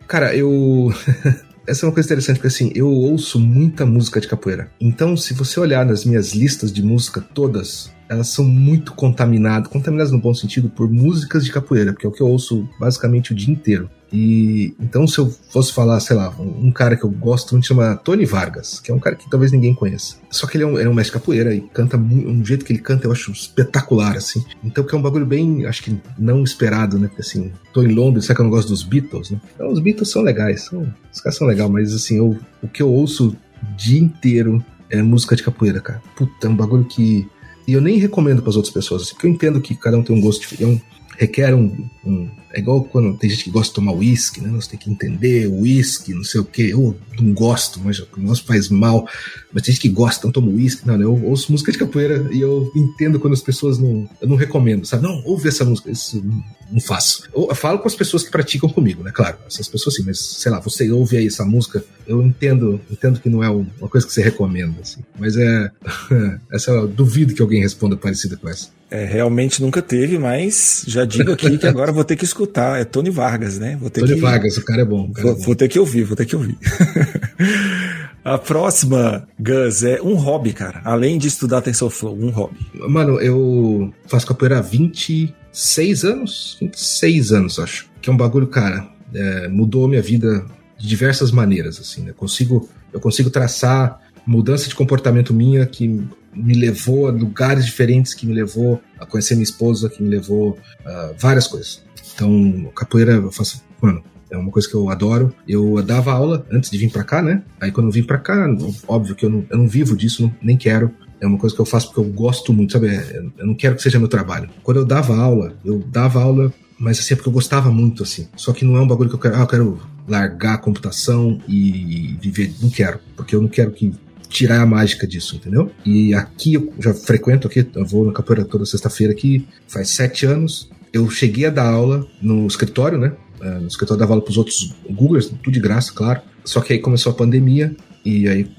[0.07, 0.93] Cara, eu.
[1.67, 4.71] Essa é uma coisa interessante, porque assim, eu ouço muita música de capoeira.
[4.79, 10.11] Então, se você olhar nas minhas listas de música todas, elas são muito contaminadas, contaminadas
[10.11, 13.35] no bom sentido, por músicas de capoeira, porque é o que eu ouço basicamente o
[13.35, 13.89] dia inteiro.
[14.11, 17.67] E então, se eu fosse falar, sei lá, um, um, cara que eu gosto muito
[17.67, 20.17] chama Tony Vargas, que é um cara que talvez ninguém conheça.
[20.29, 22.79] Só que ele é um, é um mestre capoeira e canta um jeito que ele
[22.79, 24.43] canta eu acho espetacular, assim.
[24.63, 27.07] Então, que é um bagulho bem, acho que não esperado, né?
[27.07, 29.39] Porque assim, tô em Londres, sabe que eu não gosto dos Beatles, né?
[29.55, 32.81] Então, os Beatles são legais, são, os caras são legais, mas assim, eu, o que
[32.81, 36.01] eu ouço o dia inteiro é música de capoeira, cara.
[36.15, 37.27] Puta, é um bagulho que.
[37.67, 40.03] E eu nem recomendo para as outras pessoas, assim, porque eu entendo que cada um
[40.03, 40.83] tem um gosto diferente.
[40.83, 40.90] É
[41.21, 44.49] requer um, um, É igual quando tem gente que gosta de tomar uísque, né?
[44.49, 46.69] Nós tem que entender uísque, não sei o quê.
[46.71, 49.07] Eu não gosto, mas o nosso faz mal.
[49.53, 50.85] Mas tem gente que gosta, então toma uísque.
[50.85, 54.09] Não, eu ouço música de capoeira e eu entendo quando as pessoas não.
[54.19, 55.03] Eu não recomendo, sabe?
[55.03, 55.91] Não, ouve essa música.
[55.91, 56.23] Isso
[56.71, 57.29] não faço.
[57.33, 59.11] Eu falo com as pessoas que praticam comigo, né?
[59.13, 63.19] Claro, essas pessoas sim, mas sei lá, você ouve aí essa música, eu entendo, entendo
[63.19, 65.01] que não é uma coisa que você recomenda, assim.
[65.19, 65.71] Mas é.
[66.51, 68.69] essa duvido que alguém responda parecida com essa.
[68.91, 72.79] É, realmente nunca teve, mas já digo aqui que agora vou ter que escutar.
[72.81, 73.77] É Tony Vargas, né?
[73.79, 74.19] Vou ter Tony que...
[74.19, 75.09] Vargas, o cara é bom.
[75.13, 75.45] Cara vou, é bom.
[75.45, 76.57] vou ter que ouvir, vou ter que ouvir.
[78.23, 80.81] A próxima, Gus, é um hobby, cara.
[80.83, 82.57] Além de estudar TensorFlow, um hobby.
[82.87, 86.57] Mano, eu faço capoeira há 26 anos?
[86.59, 87.89] 26 anos, acho.
[87.99, 90.45] Que é um bagulho, cara, é, mudou minha vida
[90.77, 92.13] de diversas maneiras, assim, né?
[92.15, 95.87] Consigo, eu consigo traçar mudança de comportamento minha que
[96.33, 100.57] me levou a lugares diferentes, que me levou a conhecer minha esposa, que me levou
[100.85, 101.83] a várias coisas.
[102.13, 105.33] Então, capoeira eu faço, mano, é uma coisa que eu adoro.
[105.47, 107.43] Eu dava aula antes de vir para cá, né?
[107.59, 108.47] Aí quando eu vim para cá,
[108.87, 110.91] óbvio que eu não, eu não vivo disso, nem quero.
[111.19, 112.87] É uma coisa que eu faço porque eu gosto muito, sabe?
[112.87, 114.49] É, eu não quero que seja meu trabalho.
[114.63, 118.27] Quando eu dava aula, eu dava aula, mas assim, é porque eu gostava muito, assim.
[118.35, 121.39] Só que não é um bagulho que eu quero, ah, eu quero largar a computação
[121.47, 122.53] e viver.
[122.61, 123.93] Não quero, porque eu não quero que
[124.31, 125.69] tirar a mágica disso, entendeu?
[125.85, 130.25] E aqui eu já frequento aqui, eu vou na capoeira toda sexta-feira aqui, faz sete
[130.25, 130.69] anos.
[130.91, 133.13] Eu cheguei a dar aula no escritório, né?
[133.41, 136.21] É, no escritório dava aula pros outros Googlers, tudo de graça, claro.
[136.45, 137.75] Só que aí começou a pandemia
[138.05, 138.49] e aí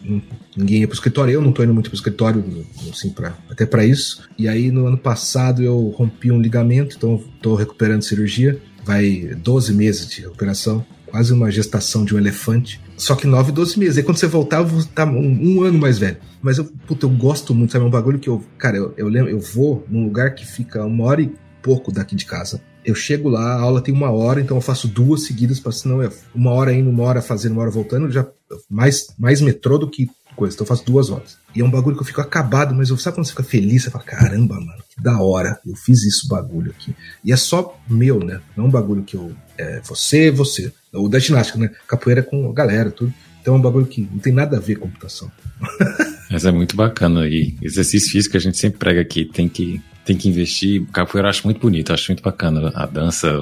[0.56, 1.32] ninguém ia pro escritório.
[1.32, 2.44] Eu não tô indo muito pro escritório,
[2.90, 4.28] assim, pra, até para isso.
[4.38, 8.60] E aí no ano passado eu rompi um ligamento, então tô recuperando cirurgia.
[8.84, 12.80] Vai 12 meses de recuperação, quase uma gestação de um elefante.
[12.96, 13.98] Só que 9, 12 meses.
[13.98, 16.16] Aí quando você voltar, eu vou estar um, um, ano mais velho.
[16.40, 17.84] Mas eu, puta, eu gosto muito, sabe?
[17.84, 20.82] É um bagulho que eu, cara, eu, eu lembro, eu vou num lugar que fica
[20.84, 21.30] uma hora e
[21.62, 22.62] pouco daqui de casa.
[22.82, 26.02] Eu chego lá, a aula tem uma hora, então eu faço duas seguidas, para senão
[26.02, 28.26] é uma hora indo, uma hora fazendo, uma hora voltando, já
[28.68, 30.54] mais, mais metrô do que coisa.
[30.54, 31.36] Então eu faço duas horas.
[31.54, 33.84] E é um bagulho que eu fico acabado, mas eu, sabe quando você fica feliz?
[33.84, 36.96] Você fala, caramba, mano, que da hora, eu fiz isso bagulho aqui.
[37.22, 38.40] E é só meu, né?
[38.56, 39.32] Não é um bagulho que eu.
[39.58, 40.72] É você, você.
[40.92, 41.70] O da ginástica, né?
[41.86, 43.12] Capoeira com a galera, tudo.
[43.40, 45.30] Então é um bagulho que não tem nada a ver com computação.
[46.30, 47.26] Mas é muito bacana.
[47.26, 50.84] E exercício físico a gente sempre prega aqui, tem que tem que investir.
[50.92, 53.32] Capoeira eu acho muito bonito, acho muito bacana a dança,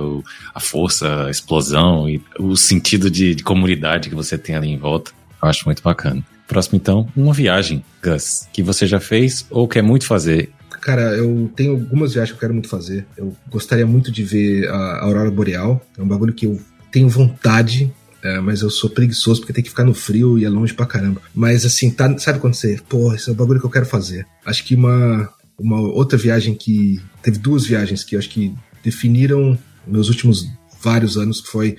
[0.54, 4.76] a força, a explosão e o sentido de, de, comunidade que você tem ali em
[4.76, 5.10] volta.
[5.42, 6.22] Eu acho muito bacana.
[6.46, 10.50] Próximo, então, uma viagem, Gus, que você já fez ou quer muito fazer.
[10.80, 13.06] Cara, eu tenho algumas viagens que eu quero muito fazer.
[13.16, 15.80] Eu gostaria muito de ver a Aurora Boreal.
[15.96, 16.60] É um bagulho que eu
[16.90, 20.48] tenho vontade, é, mas eu sou preguiçoso porque tem que ficar no frio e é
[20.48, 21.22] longe pra caramba.
[21.34, 24.26] Mas assim, tá, sabe quando você, pô, esse é o bagulho que eu quero fazer.
[24.44, 25.28] Acho que uma,
[25.58, 27.00] uma outra viagem que.
[27.22, 30.48] Teve duas viagens que eu acho que definiram meus últimos
[30.82, 31.76] vários anos, que foi.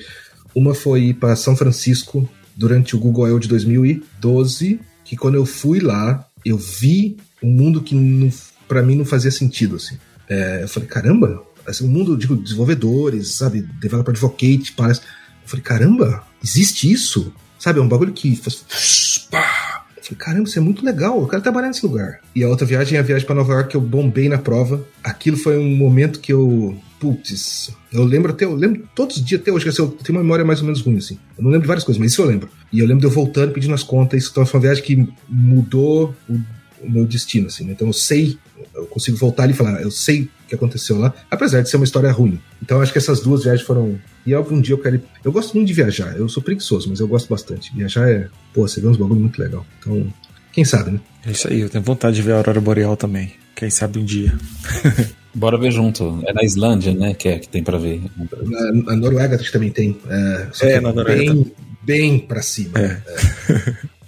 [0.53, 3.39] Uma foi ir para São Francisco durante o Google I.O.
[3.39, 7.95] de 2012, que quando eu fui lá, eu vi um mundo que
[8.67, 9.97] para mim não fazia sentido, assim.
[10.29, 15.01] É, eu falei, caramba, assim, o mundo, digo, desenvolvedores, sabe, developer advocate, parece.
[15.01, 17.33] Eu falei, caramba, existe isso?
[17.59, 19.27] Sabe, é um bagulho que faz.
[19.29, 19.85] Pá!
[19.97, 22.19] Eu falei, caramba, isso é muito legal, eu quero trabalhar nesse lugar.
[22.35, 24.83] E a outra viagem é a viagem para Nova York que eu bombei na prova.
[25.03, 26.75] Aquilo foi um momento que eu.
[26.99, 30.23] Putz, eu lembro até, eu lembro todos os dias até hoje, assim, eu tenho uma
[30.23, 31.17] memória mais ou menos ruim, assim.
[31.37, 32.49] Eu não lembro de várias coisas, mas isso eu lembro.
[32.71, 34.21] E eu lembro de eu voltando pedindo as contas.
[34.21, 36.33] Isso então, foi uma viagem que mudou o,
[36.81, 37.65] o meu destino, assim.
[37.65, 37.73] Né?
[37.73, 38.37] Então eu sei,
[38.75, 41.77] eu consigo voltar ali e falar, eu sei o que aconteceu lá, apesar de ser
[41.77, 42.39] uma história ruim.
[42.61, 43.99] Então eu acho que essas duas viagens foram.
[44.25, 44.95] E algum dia eu quero.
[44.95, 46.15] ir- Eu gosto muito de viajar.
[46.17, 47.75] Eu sou preguiçoso, mas eu gosto bastante.
[47.75, 48.27] Viajar é.
[48.53, 49.65] Pô, você vê uns bagulho muito legal.
[49.79, 50.11] Então,
[50.51, 50.99] quem sabe, né?
[51.25, 53.33] É isso aí, eu tenho vontade de ver a Aurora Boreal também.
[53.55, 54.33] Quem sabe um dia.
[55.33, 56.21] Bora ver junto.
[56.27, 57.13] É na Islândia, né?
[57.13, 58.01] Que, é, que tem pra ver.
[58.43, 59.97] Na, na Noruega acho que também tem.
[60.09, 61.51] É, só É, que na Noruega bem,
[61.81, 62.77] bem pra cima.
[62.77, 63.01] É.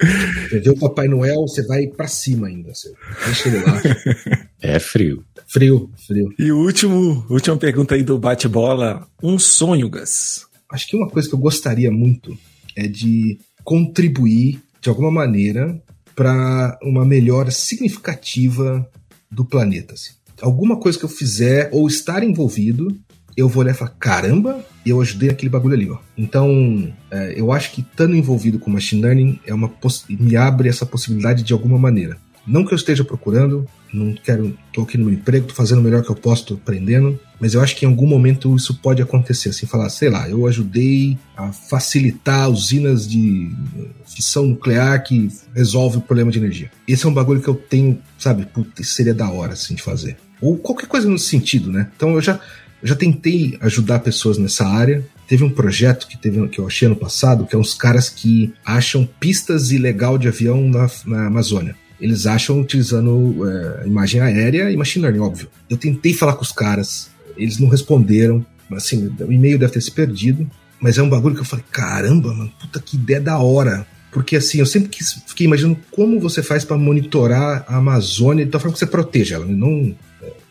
[0.49, 2.73] Você vê o Papai Noel, você vai pra cima ainda.
[2.73, 2.91] Você
[3.25, 3.81] deixa ele lá.
[4.65, 5.25] É frio.
[5.45, 6.29] Frio, frio.
[6.39, 9.05] E o último, última pergunta aí do bate-bola.
[9.21, 10.45] Um sonho, Gus.
[10.71, 12.37] Acho que uma coisa que eu gostaria muito
[12.73, 15.77] é de contribuir de alguma maneira
[16.15, 18.89] para uma melhora significativa
[19.29, 19.93] do planeta.
[19.95, 20.13] assim.
[20.41, 22.97] Alguma coisa que eu fizer ou estar envolvido,
[23.35, 25.89] eu vou olhar e falar: caramba, eu ajudei aquele bagulho ali.
[25.89, 25.97] Ó.
[26.17, 29.71] Então, é, eu acho que estando envolvido com machine learning é uma
[30.09, 32.17] me abre essa possibilidade de alguma maneira.
[32.45, 35.81] Não que eu esteja procurando, não quero, tô aqui no meu emprego, tô fazendo o
[35.81, 39.01] melhor que eu posso, tô aprendendo, mas eu acho que em algum momento isso pode
[39.01, 43.49] acontecer, assim, falar, sei lá, eu ajudei a facilitar usinas de
[44.05, 46.69] fissão nuclear que resolve o problema de energia.
[46.85, 48.45] Esse é um bagulho que eu tenho, sabe,
[48.77, 50.17] isso seria da hora, assim, de fazer.
[50.41, 51.89] Ou qualquer coisa nesse sentido, né?
[51.95, 52.37] Então eu já,
[52.83, 55.05] eu já tentei ajudar pessoas nessa área.
[55.25, 58.53] Teve um projeto que, teve, que eu achei ano passado, que é uns caras que
[58.65, 61.77] acham pistas ilegal de avião na, na Amazônia.
[61.99, 65.47] Eles acham utilizando é, imagem aérea e machine learning, óbvio.
[65.69, 68.45] Eu tentei falar com os caras, eles não responderam.
[68.73, 70.45] Assim, o e-mail deve ter se perdido.
[70.77, 73.87] Mas é um bagulho que eu falei, caramba, mano, puta que ideia da hora.
[74.11, 78.51] Porque assim, eu sempre quis, fiquei imaginando como você faz para monitorar a Amazônia de
[78.51, 79.53] tal forma que você proteja ela, né?
[79.53, 79.95] não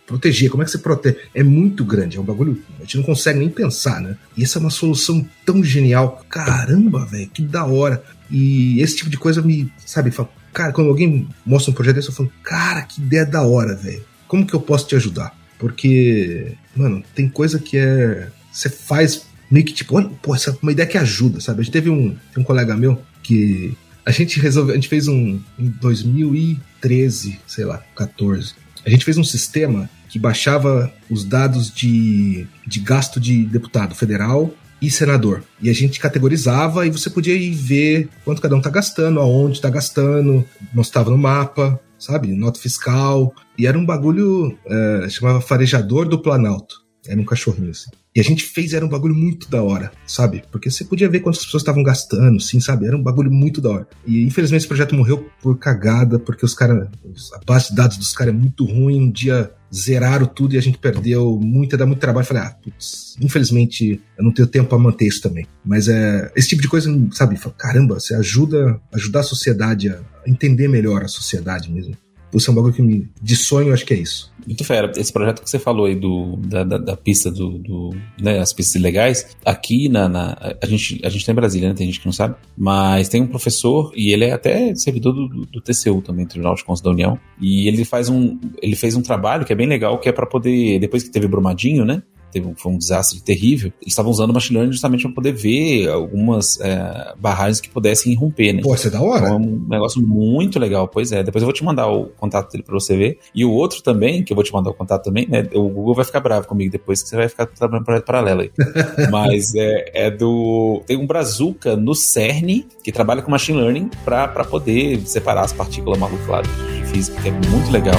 [0.07, 0.51] proteger.
[0.51, 1.17] Como é que você protege?
[1.35, 2.63] É muito grande, é um bagulho.
[2.79, 4.17] A gente não consegue nem pensar, né?
[4.37, 6.25] E essa é uma solução tão genial.
[6.29, 8.03] Caramba, velho, que da hora.
[8.31, 12.09] E esse tipo de coisa me, sabe, fala, cara, quando alguém mostra um projeto desse,
[12.09, 14.03] eu falo, cara, que ideia da hora, velho.
[14.27, 15.37] Como que eu posso te ajudar?
[15.59, 18.29] Porque, mano, tem coisa que é.
[18.51, 21.61] Você faz meio que tipo, olha, pô, essa é uma ideia que ajuda, sabe?
[21.61, 25.41] A gente teve um, um colega meu que a gente resolveu, a gente fez um
[25.59, 28.55] em 2013, sei lá, 14.
[28.85, 34.53] A gente fez um sistema que baixava os dados de, de gasto de deputado federal
[34.81, 35.45] e senador.
[35.61, 39.61] E a gente categorizava e você podia ir ver quanto cada um tá gastando, aonde
[39.61, 42.35] tá gastando, mostrava no mapa, sabe?
[42.35, 43.33] Nota fiscal.
[43.57, 46.82] E era um bagulho, é, chamava farejador do Planalto.
[47.07, 47.91] Era um cachorrinho assim.
[48.15, 50.45] E a gente fez, era um bagulho muito da hora, sabe?
[50.53, 52.87] Porque você podia ver quantas pessoas estavam gastando, sim, sabe?
[52.87, 53.89] Era um bagulho muito da hora.
[54.07, 56.89] E infelizmente esse projeto morreu por cagada, porque os caras.
[57.35, 59.01] A base de dados dos caras é muito ruim.
[59.01, 62.27] Um dia zeraram tudo e a gente perdeu muito, dá muito trabalho.
[62.27, 65.47] Falei, ah, putz, infelizmente eu não tenho tempo para manter isso também.
[65.65, 67.39] Mas é esse tipo de coisa, sabe?
[67.57, 71.97] Caramba, você ajuda ajudar a sociedade a entender melhor a sociedade mesmo.
[72.35, 73.09] Isso é um bagulho que me.
[73.21, 74.33] De sonho, acho que é isso.
[74.47, 74.91] Muito fera.
[74.97, 77.59] Esse projeto que você falou aí do, da, da, da pista do.
[77.59, 80.57] do né, as pistas ilegais, aqui na, na.
[80.61, 81.75] a, gente, a gente tá em Brasília, né?
[81.75, 82.37] Tem gente que não sabe.
[82.57, 86.55] Mas tem um professor, e ele é até servidor do, do, do TCU também, Tribunal
[86.55, 87.19] de Contas da União.
[87.41, 88.39] E ele faz um.
[88.63, 90.79] Ele fez um trabalho que é bem legal, que é para poder.
[90.79, 92.03] Depois que teve Brumadinho, né?
[92.33, 95.89] Teve foi um desastre terrível, eles estavam usando o machine learning justamente para poder ver
[95.89, 98.63] algumas é, barragens que pudessem irromper, né?
[98.63, 99.27] Pô, isso é da hora.
[99.27, 101.23] Então é um negócio muito legal, pois é.
[101.23, 103.19] Depois eu vou te mandar o contato dele para você ver.
[103.35, 105.47] E o outro também, que eu vou te mandar o contato também, né?
[105.55, 108.51] O Google vai ficar bravo comigo depois, que você vai ficar trabalhando projeto paralelo aí.
[109.11, 110.83] Mas é, é, do.
[110.87, 115.99] Tem um Brazuca no CERN que trabalha com machine learning para poder separar as partículas
[115.99, 117.99] malucas lá de física, que é muito legal.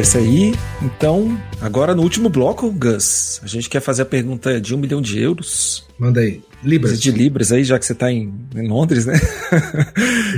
[0.00, 0.54] Esse aí.
[0.80, 5.00] Então, agora no último bloco, Gus, a gente quer fazer a pergunta de um milhão
[5.00, 5.86] de euros.
[5.98, 6.42] Manda aí.
[6.62, 7.00] Libras.
[7.00, 9.14] De libras aí, já que você tá em, em Londres, né?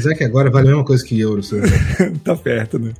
[0.05, 1.51] É que agora vale a mesma coisa que euros.
[1.55, 2.13] Né?
[2.23, 2.93] tá perto, né?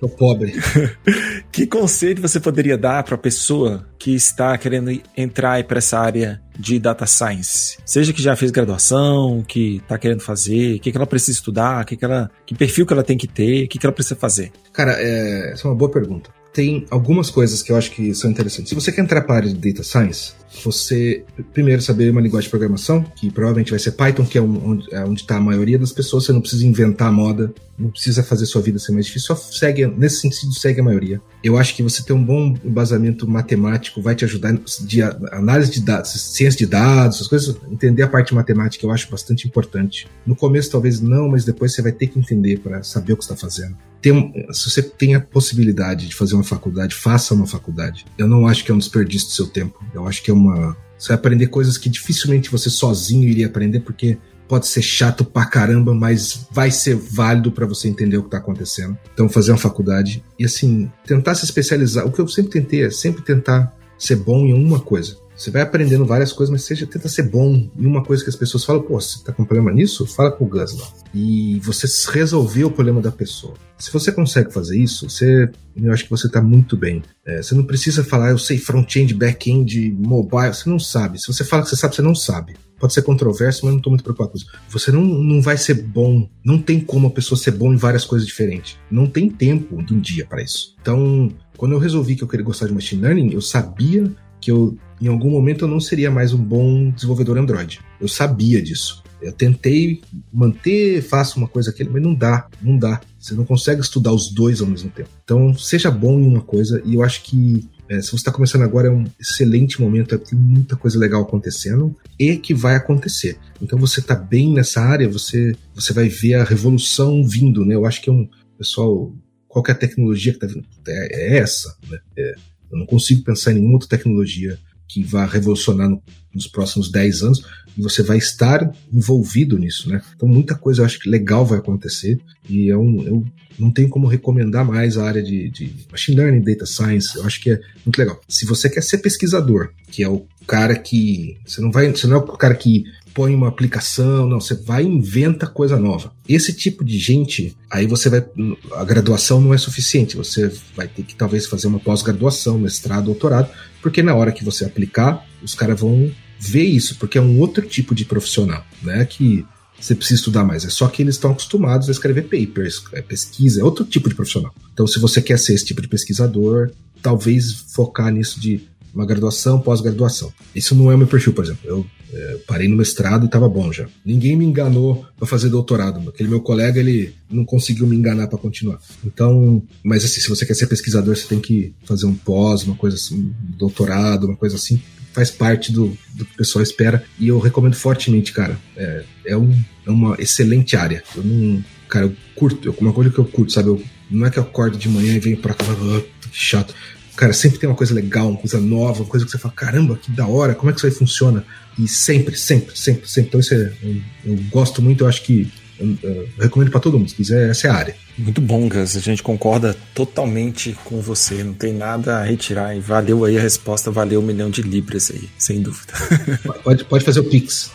[0.00, 0.52] Tô pobre.
[1.50, 6.40] que conselho você poderia dar para a pessoa que está querendo entrar para essa área
[6.58, 7.78] de data science?
[7.84, 11.84] Seja que já fez graduação, que está querendo fazer, o que, que ela precisa estudar,
[11.84, 14.16] que, que, ela, que perfil que ela tem que ter, o que, que ela precisa
[14.16, 14.52] fazer?
[14.72, 16.30] Cara, é, essa é uma boa pergunta.
[16.52, 18.68] tem algumas coisas que eu acho que são interessantes.
[18.68, 22.46] Se você quer entrar para a área de data science, você primeiro saber uma linguagem
[22.46, 25.92] de programação, que provavelmente vai ser Python, que é onde é está a maioria das
[25.92, 29.36] pessoas, você não precisa inventar moda, não precisa fazer sua vida ser mais difícil, só
[29.36, 31.20] segue, nesse sentido, segue a maioria.
[31.42, 35.02] Eu acho que você ter um bom embasamento matemático vai te ajudar de
[35.32, 39.46] análise de dados, ciência de dados, essas coisas, entender a parte matemática eu acho bastante
[39.46, 40.06] importante.
[40.26, 43.24] No começo talvez não, mas depois você vai ter que entender para saber o que
[43.24, 43.76] está fazendo.
[44.00, 48.04] Tem, se você tem a possibilidade de fazer uma faculdade, faça uma faculdade.
[48.18, 49.82] Eu não acho que é um desperdício do seu tempo.
[49.94, 50.76] Eu acho que é uma.
[50.98, 54.16] Você vai aprender coisas que dificilmente você sozinho iria aprender, porque
[54.48, 58.38] pode ser chato pra caramba, mas vai ser válido para você entender o que tá
[58.38, 58.96] acontecendo.
[59.12, 62.06] Então, fazer uma faculdade e, assim, tentar se especializar.
[62.06, 65.16] O que eu sempre tentei é sempre tentar ser bom em uma coisa.
[65.36, 68.36] Você vai aprendendo várias coisas, mas seja tenta ser bom em uma coisa que as
[68.36, 70.06] pessoas falam, pô, você tá com problema nisso?
[70.06, 70.86] Fala com o Gus lá.
[71.12, 73.54] E você resolveu o problema da pessoa.
[73.78, 77.02] Se você consegue fazer isso, você, eu acho que você tá muito bem.
[77.26, 81.20] É, você não precisa falar, eu sei front-end, back-end, mobile, você não sabe.
[81.20, 82.54] Se você fala que você sabe, você não sabe.
[82.78, 84.46] Pode ser controverso, mas não tô muito preocupado com isso.
[84.68, 86.28] Você não, não vai ser bom.
[86.44, 88.76] Não tem como a pessoa ser bom em várias coisas diferentes.
[88.90, 90.76] Não tem tempo de um dia para isso.
[90.80, 94.10] Então, quando eu resolvi que eu queria gostar de machine learning, eu sabia
[94.44, 97.78] que eu, em algum momento, eu não seria mais um bom desenvolvedor Android.
[98.00, 99.02] Eu sabia disso.
[99.20, 100.00] Eu tentei
[100.32, 103.00] manter, faço uma coisa aqui, mas não dá, não dá.
[103.18, 105.10] Você não consegue estudar os dois ao mesmo tempo.
[105.22, 108.62] Então, seja bom em uma coisa, e eu acho que é, se você está começando
[108.62, 113.36] agora, é um excelente momento, tem muita coisa legal acontecendo e que vai acontecer.
[113.60, 117.74] Então, você está bem nessa área, você, você vai ver a revolução vindo, né?
[117.74, 118.26] Eu acho que é um.
[118.56, 119.12] Pessoal,
[119.48, 121.98] qualquer tecnologia que está vindo é, é essa, né?
[122.16, 122.34] É,
[122.72, 124.58] eu não consigo pensar em nenhuma outra tecnologia
[124.88, 126.02] que vá revolucionar no,
[126.34, 127.44] nos próximos 10 anos
[127.76, 130.02] e você vai estar envolvido nisso, né?
[130.14, 133.24] Então muita coisa eu acho que legal vai acontecer e eu, eu
[133.58, 137.16] não tenho como recomendar mais a área de, de machine learning, data science.
[137.16, 138.20] Eu acho que é muito legal.
[138.28, 142.16] Se você quer ser pesquisador, que é o cara que você não vai, você não
[142.16, 142.84] é o cara que
[143.14, 146.12] põe uma aplicação, não, você vai e inventa coisa nova.
[146.28, 148.24] Esse tipo de gente, aí você vai.
[148.72, 153.48] A graduação não é suficiente, você vai ter que talvez fazer uma pós-graduação, mestrado, doutorado,
[153.80, 157.64] porque na hora que você aplicar, os caras vão ver isso, porque é um outro
[157.66, 159.04] tipo de profissional, né?
[159.04, 159.46] Que
[159.84, 160.64] você precisa estudar mais.
[160.64, 164.14] É só que eles estão acostumados a escrever papers, é pesquisa, é outro tipo de
[164.14, 164.54] profissional.
[164.72, 166.70] Então, se você quer ser esse tipo de pesquisador,
[167.02, 168.62] talvez focar nisso de
[168.94, 170.32] uma graduação, pós-graduação.
[170.54, 171.60] Isso não é o meu perfil, por exemplo.
[171.64, 173.88] Eu é, parei no mestrado e estava bom já.
[174.04, 176.08] Ninguém me enganou para fazer doutorado.
[176.08, 178.78] Aquele meu colega, ele não conseguiu me enganar para continuar.
[179.04, 182.76] Então, mas assim, se você quer ser pesquisador, você tem que fazer um pós, uma
[182.76, 184.80] coisa assim, um doutorado, uma coisa assim.
[185.14, 187.02] Faz parte do, do que o pessoal espera.
[187.18, 188.58] E eu recomendo fortemente, cara.
[188.76, 191.02] É, é, um, é uma excelente área.
[191.16, 191.64] Eu não.
[191.88, 192.74] Cara, eu curto.
[192.78, 193.68] Uma coisa que eu curto, sabe?
[193.68, 196.74] Eu, não é que eu acordo de manhã e venho pra cá, ah, que chato.
[197.16, 199.96] Cara, sempre tem uma coisa legal, uma coisa nova, uma coisa que você fala, caramba,
[199.96, 201.44] que da hora, como é que isso aí funciona?
[201.78, 203.28] E sempre, sempre, sempre, sempre.
[203.28, 205.48] Então isso é, eu, eu gosto muito, eu acho que
[205.78, 207.96] eu, eu recomendo para todo mundo, se quiser, essa é a área.
[208.16, 208.96] Muito bom, Gus.
[208.96, 211.42] A gente concorda totalmente com você.
[211.42, 212.76] Não tem nada a retirar.
[212.76, 215.92] E valeu aí a resposta, valeu um milhão de libras aí, sem dúvida.
[216.62, 217.70] Pode, pode fazer o Pix.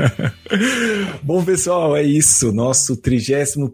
[1.22, 2.52] bom, pessoal, é isso.
[2.52, 3.72] Nosso 31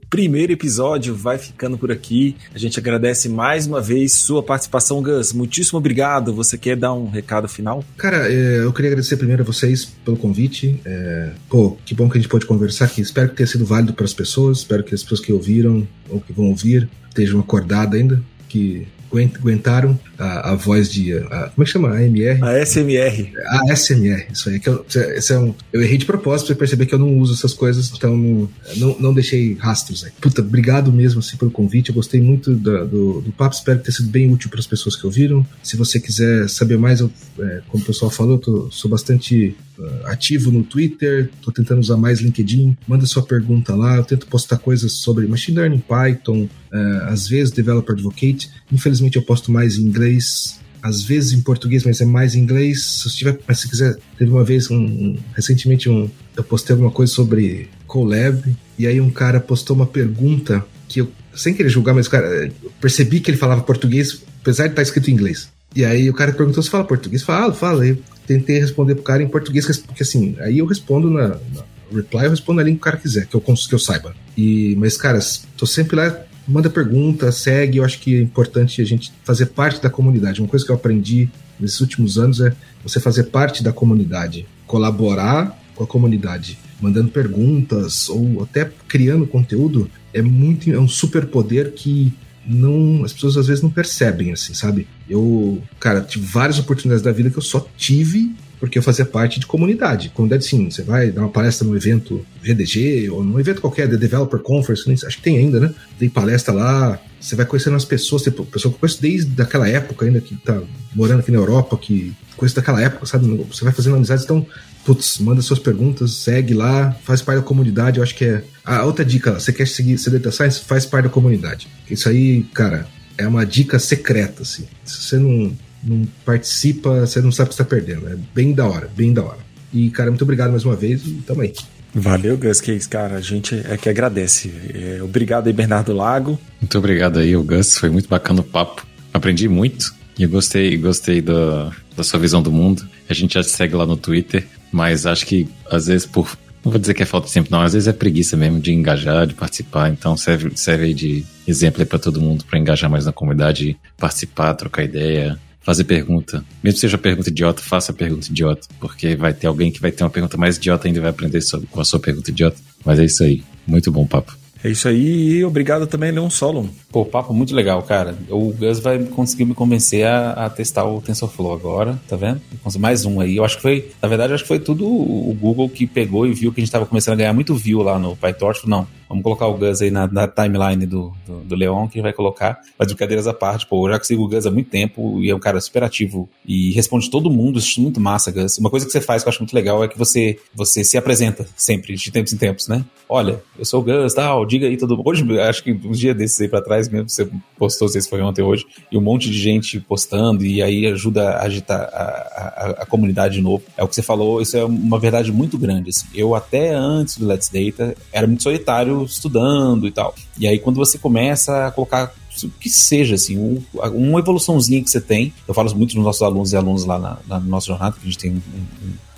[0.48, 2.36] episódio vai ficando por aqui.
[2.54, 5.32] A gente agradece mais uma vez sua participação, Gus.
[5.32, 6.32] Muitíssimo obrigado.
[6.34, 7.84] Você quer dar um recado final?
[7.96, 10.80] Cara, é, eu queria agradecer primeiro a vocês pelo convite.
[10.84, 13.00] É, pô, que bom que a gente pode conversar aqui.
[13.00, 14.58] Espero que tenha sido válido para as pessoas.
[14.58, 18.86] Espero que as pessoas que ouviram ouviram ou que vão ouvir estejam acordados ainda, que
[19.12, 21.12] aguentaram a, a voz de.
[21.12, 21.88] A, como é que chama?
[21.88, 22.42] A AMR?
[22.42, 23.32] A SMR.
[23.48, 24.60] A SMR, isso aí.
[24.60, 27.34] Que eu, esse é um, eu errei de propósito pra perceber que eu não uso
[27.34, 30.12] essas coisas, então não, não, não deixei rastros aí.
[30.20, 31.90] Puta, obrigado mesmo assim, pelo convite.
[31.90, 34.96] Eu gostei muito da, do, do papo, espero ter sido bem útil para as pessoas
[34.96, 35.46] que ouviram.
[35.62, 39.56] Se você quiser saber mais, eu, é, como o pessoal falou, eu tô, sou bastante
[39.78, 42.76] uh, ativo no Twitter, tô tentando usar mais LinkedIn.
[42.86, 47.52] Manda sua pergunta lá, eu tento postar coisas sobre machine learning, Python, uh, às vezes
[47.52, 48.50] developer advocate.
[48.70, 52.84] Infelizmente eu posto mais em inglês, às vezes em português, mas é mais em inglês.
[52.84, 57.12] Se tiver, se quiser, teve uma vez um, um, recentemente um, eu postei alguma coisa
[57.12, 62.08] sobre Colab e aí um cara postou uma pergunta que eu sem querer julgar, mas
[62.08, 62.50] cara,
[62.80, 65.50] percebi que ele falava português, apesar de estar escrito em inglês.
[65.74, 67.86] E aí o cara perguntou se fala português, fala, fala.
[67.86, 72.24] Eu tentei responder pro cara em português, porque assim, aí eu respondo na, na reply,
[72.24, 74.14] eu respondo ali que o cara quiser, que eu, que eu saiba.
[74.36, 75.18] E, mas, cara,
[75.56, 77.78] tô sempre lá manda pergunta, segue.
[77.78, 80.40] Eu acho que é importante a gente fazer parte da comunidade.
[80.40, 81.28] Uma coisa que eu aprendi
[81.58, 82.52] nesses últimos anos é
[82.82, 89.90] você fazer parte da comunidade, colaborar com a comunidade, mandando perguntas ou até criando conteúdo
[90.12, 92.12] é muito é um super poder que
[92.46, 94.86] não, as pessoas às vezes não percebem, assim, sabe?
[95.08, 99.38] Eu, cara, tive várias oportunidades da vida que eu só tive porque eu fazia parte
[99.38, 100.10] de comunidade.
[100.10, 103.96] Comunidade, sim, você vai dar uma palestra no evento GDG ou num evento qualquer, The
[103.96, 105.74] Developer Conference, acho que tem ainda, né?
[105.98, 109.68] Tem palestra lá, você vai conhecendo as pessoas, tem pessoa que eu conheço desde aquela
[109.68, 110.62] época ainda, que tá
[110.94, 113.26] morando aqui na Europa, que conheço daquela época, sabe?
[113.50, 114.46] Você vai fazendo amizades, então,
[114.84, 118.44] putz, manda suas perguntas, segue lá, faz parte da comunidade, eu acho que é.
[118.64, 121.68] A outra dica, você quer seguir ser Data Science, faz parte da comunidade.
[121.90, 122.86] Isso aí, cara,
[123.18, 124.66] é uma dica secreta, assim.
[124.84, 125.52] Se você não
[125.86, 128.08] não participa, você não sabe o que está perdendo.
[128.08, 129.38] É bem da hora, bem da hora.
[129.72, 131.52] E, cara, muito obrigado mais uma vez e tamo aí.
[131.94, 133.16] Valeu, Gus Case, cara.
[133.16, 134.52] A gente é que agradece.
[134.74, 136.38] É, obrigado aí, Bernardo Lago.
[136.60, 137.78] Muito obrigado aí, o Gus.
[137.78, 138.86] Foi muito bacana o papo.
[139.14, 142.86] Aprendi muito e gostei, gostei da, da sua visão do mundo.
[143.08, 146.36] A gente já segue lá no Twitter, mas acho que às vezes por.
[146.62, 147.62] Não vou dizer que é falta de tempo, não.
[147.62, 149.88] Às vezes é preguiça mesmo de engajar, de participar.
[149.88, 153.78] Então serve, serve aí de exemplo aí para todo mundo, para engajar mais na comunidade,
[153.96, 156.44] participar, trocar ideia, fazer pergunta.
[156.62, 158.68] Mesmo que seja pergunta idiota, faça pergunta idiota.
[158.78, 161.40] Porque vai ter alguém que vai ter uma pergunta mais idiota ainda e vai aprender
[161.40, 162.56] sobre, com a sua pergunta idiota.
[162.84, 163.42] Mas é isso aí.
[163.66, 164.38] Muito bom papo.
[164.64, 166.66] É isso aí e obrigado também, Leon Solon.
[166.90, 168.16] Pô, papo muito legal, cara.
[168.30, 172.40] O Gus vai conseguir me convencer a, a testar o TensorFlow agora, tá vendo?
[172.78, 173.36] Mais um aí.
[173.36, 176.32] Eu acho que foi, na verdade, acho que foi tudo o Google que pegou e
[176.32, 178.68] viu que a gente tava começando a ganhar muito view lá no PyTorch.
[178.68, 182.12] Não, vamos colocar o Gus aí na, na timeline do, do, do, Leon, que vai
[182.12, 182.60] colocar.
[182.78, 185.34] Mas brincadeiras à parte, pô, eu já consigo o Gus há muito tempo e é
[185.34, 187.58] um cara super ativo e responde todo mundo.
[187.58, 188.58] Isso é muito massa, Gus.
[188.58, 190.96] Uma coisa que você faz que eu acho muito legal é que você, você se
[190.96, 192.84] apresenta sempre, de tempos em tempos, né?
[193.08, 195.08] Olha, eu sou o Gus, tal, diga aí todo mundo.
[195.08, 198.08] Hoje, acho que uns dias desses aí pra trás mesmo, você postou, não sei se
[198.08, 201.80] foi ontem ou hoje, e um monte de gente postando, e aí ajuda a agitar
[201.80, 203.62] a, a, a, comunidade de novo.
[203.76, 205.90] É o que você falou, isso é uma verdade muito grande.
[205.90, 206.06] Assim.
[206.14, 210.14] Eu até antes do Let's Data era muito solitário estudando e tal.
[210.38, 212.12] E aí quando você começa a colocar
[212.44, 213.62] o que seja, assim, um,
[213.94, 215.32] uma evoluçãozinha que você tem.
[215.48, 218.04] Eu falo muito nos nossos alunos e alunos lá na, na nossa jornada, que a
[218.04, 218.42] gente tem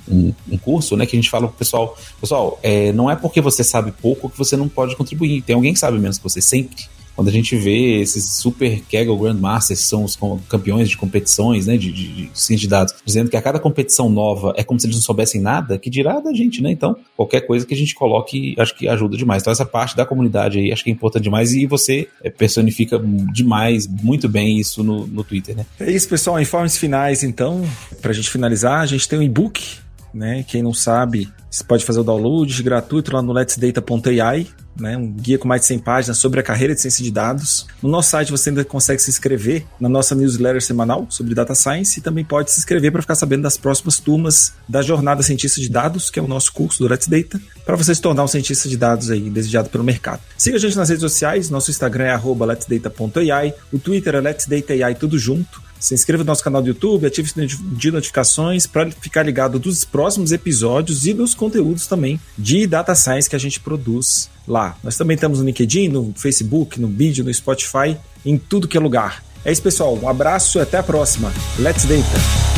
[0.09, 3.17] um, um, um, curso, né, que a gente fala pro pessoal, pessoal, é, não é
[3.17, 5.43] porque você sabe pouco que você não pode contribuir.
[5.43, 6.87] Tem alguém que sabe menos que você sempre.
[7.19, 10.17] Quando a gente vê esses super Kaggle Grandmasters, que são os
[10.49, 14.09] campeões de competições, né, de, de, de ciência de dados, dizendo que a cada competição
[14.09, 16.71] nova é como se eles não soubessem nada, que dirá da gente, né?
[16.71, 19.43] Então, qualquer coisa que a gente coloque, acho que ajuda demais.
[19.43, 23.03] Então, essa parte da comunidade aí, acho que é importante demais e você é, personifica
[23.33, 25.67] demais, muito bem isso no, no Twitter, né?
[25.81, 26.41] É isso, pessoal.
[26.41, 27.69] Informes finais, então,
[28.01, 29.88] pra gente finalizar, a gente tem um e-book
[30.19, 30.43] né?
[30.43, 34.47] Quem não sabe, você pode fazer o download gratuito lá no letsdata.ai,
[34.77, 34.97] né?
[34.97, 37.67] Um guia com mais de 100 páginas sobre a carreira de ciência de dados.
[37.83, 41.99] No nosso site você ainda consegue se inscrever na nossa newsletter semanal sobre data science
[41.99, 45.69] e também pode se inscrever para ficar sabendo das próximas turmas da jornada cientista de
[45.69, 48.69] dados, que é o nosso curso do Let's Data, para você se tornar um cientista
[48.69, 50.21] de dados aí desejado pelo mercado.
[50.37, 55.19] Siga a gente nas redes sociais, nosso Instagram é letsdata.ai, o Twitter é letsdata.ai tudo
[55.19, 55.68] junto.
[55.79, 59.59] Se inscreva no nosso canal do YouTube, ative o sininho de notificações para ficar ligado
[59.59, 64.77] dos próximos episódios e dos conteúdos também de Data Science que a gente produz lá.
[64.83, 68.81] Nós também estamos no LinkedIn, no Facebook, no vídeo, no Spotify, em tudo que é
[68.81, 69.23] lugar.
[69.45, 69.97] É isso, pessoal.
[69.97, 71.33] Um abraço e até a próxima.
[71.59, 72.58] Let's Data!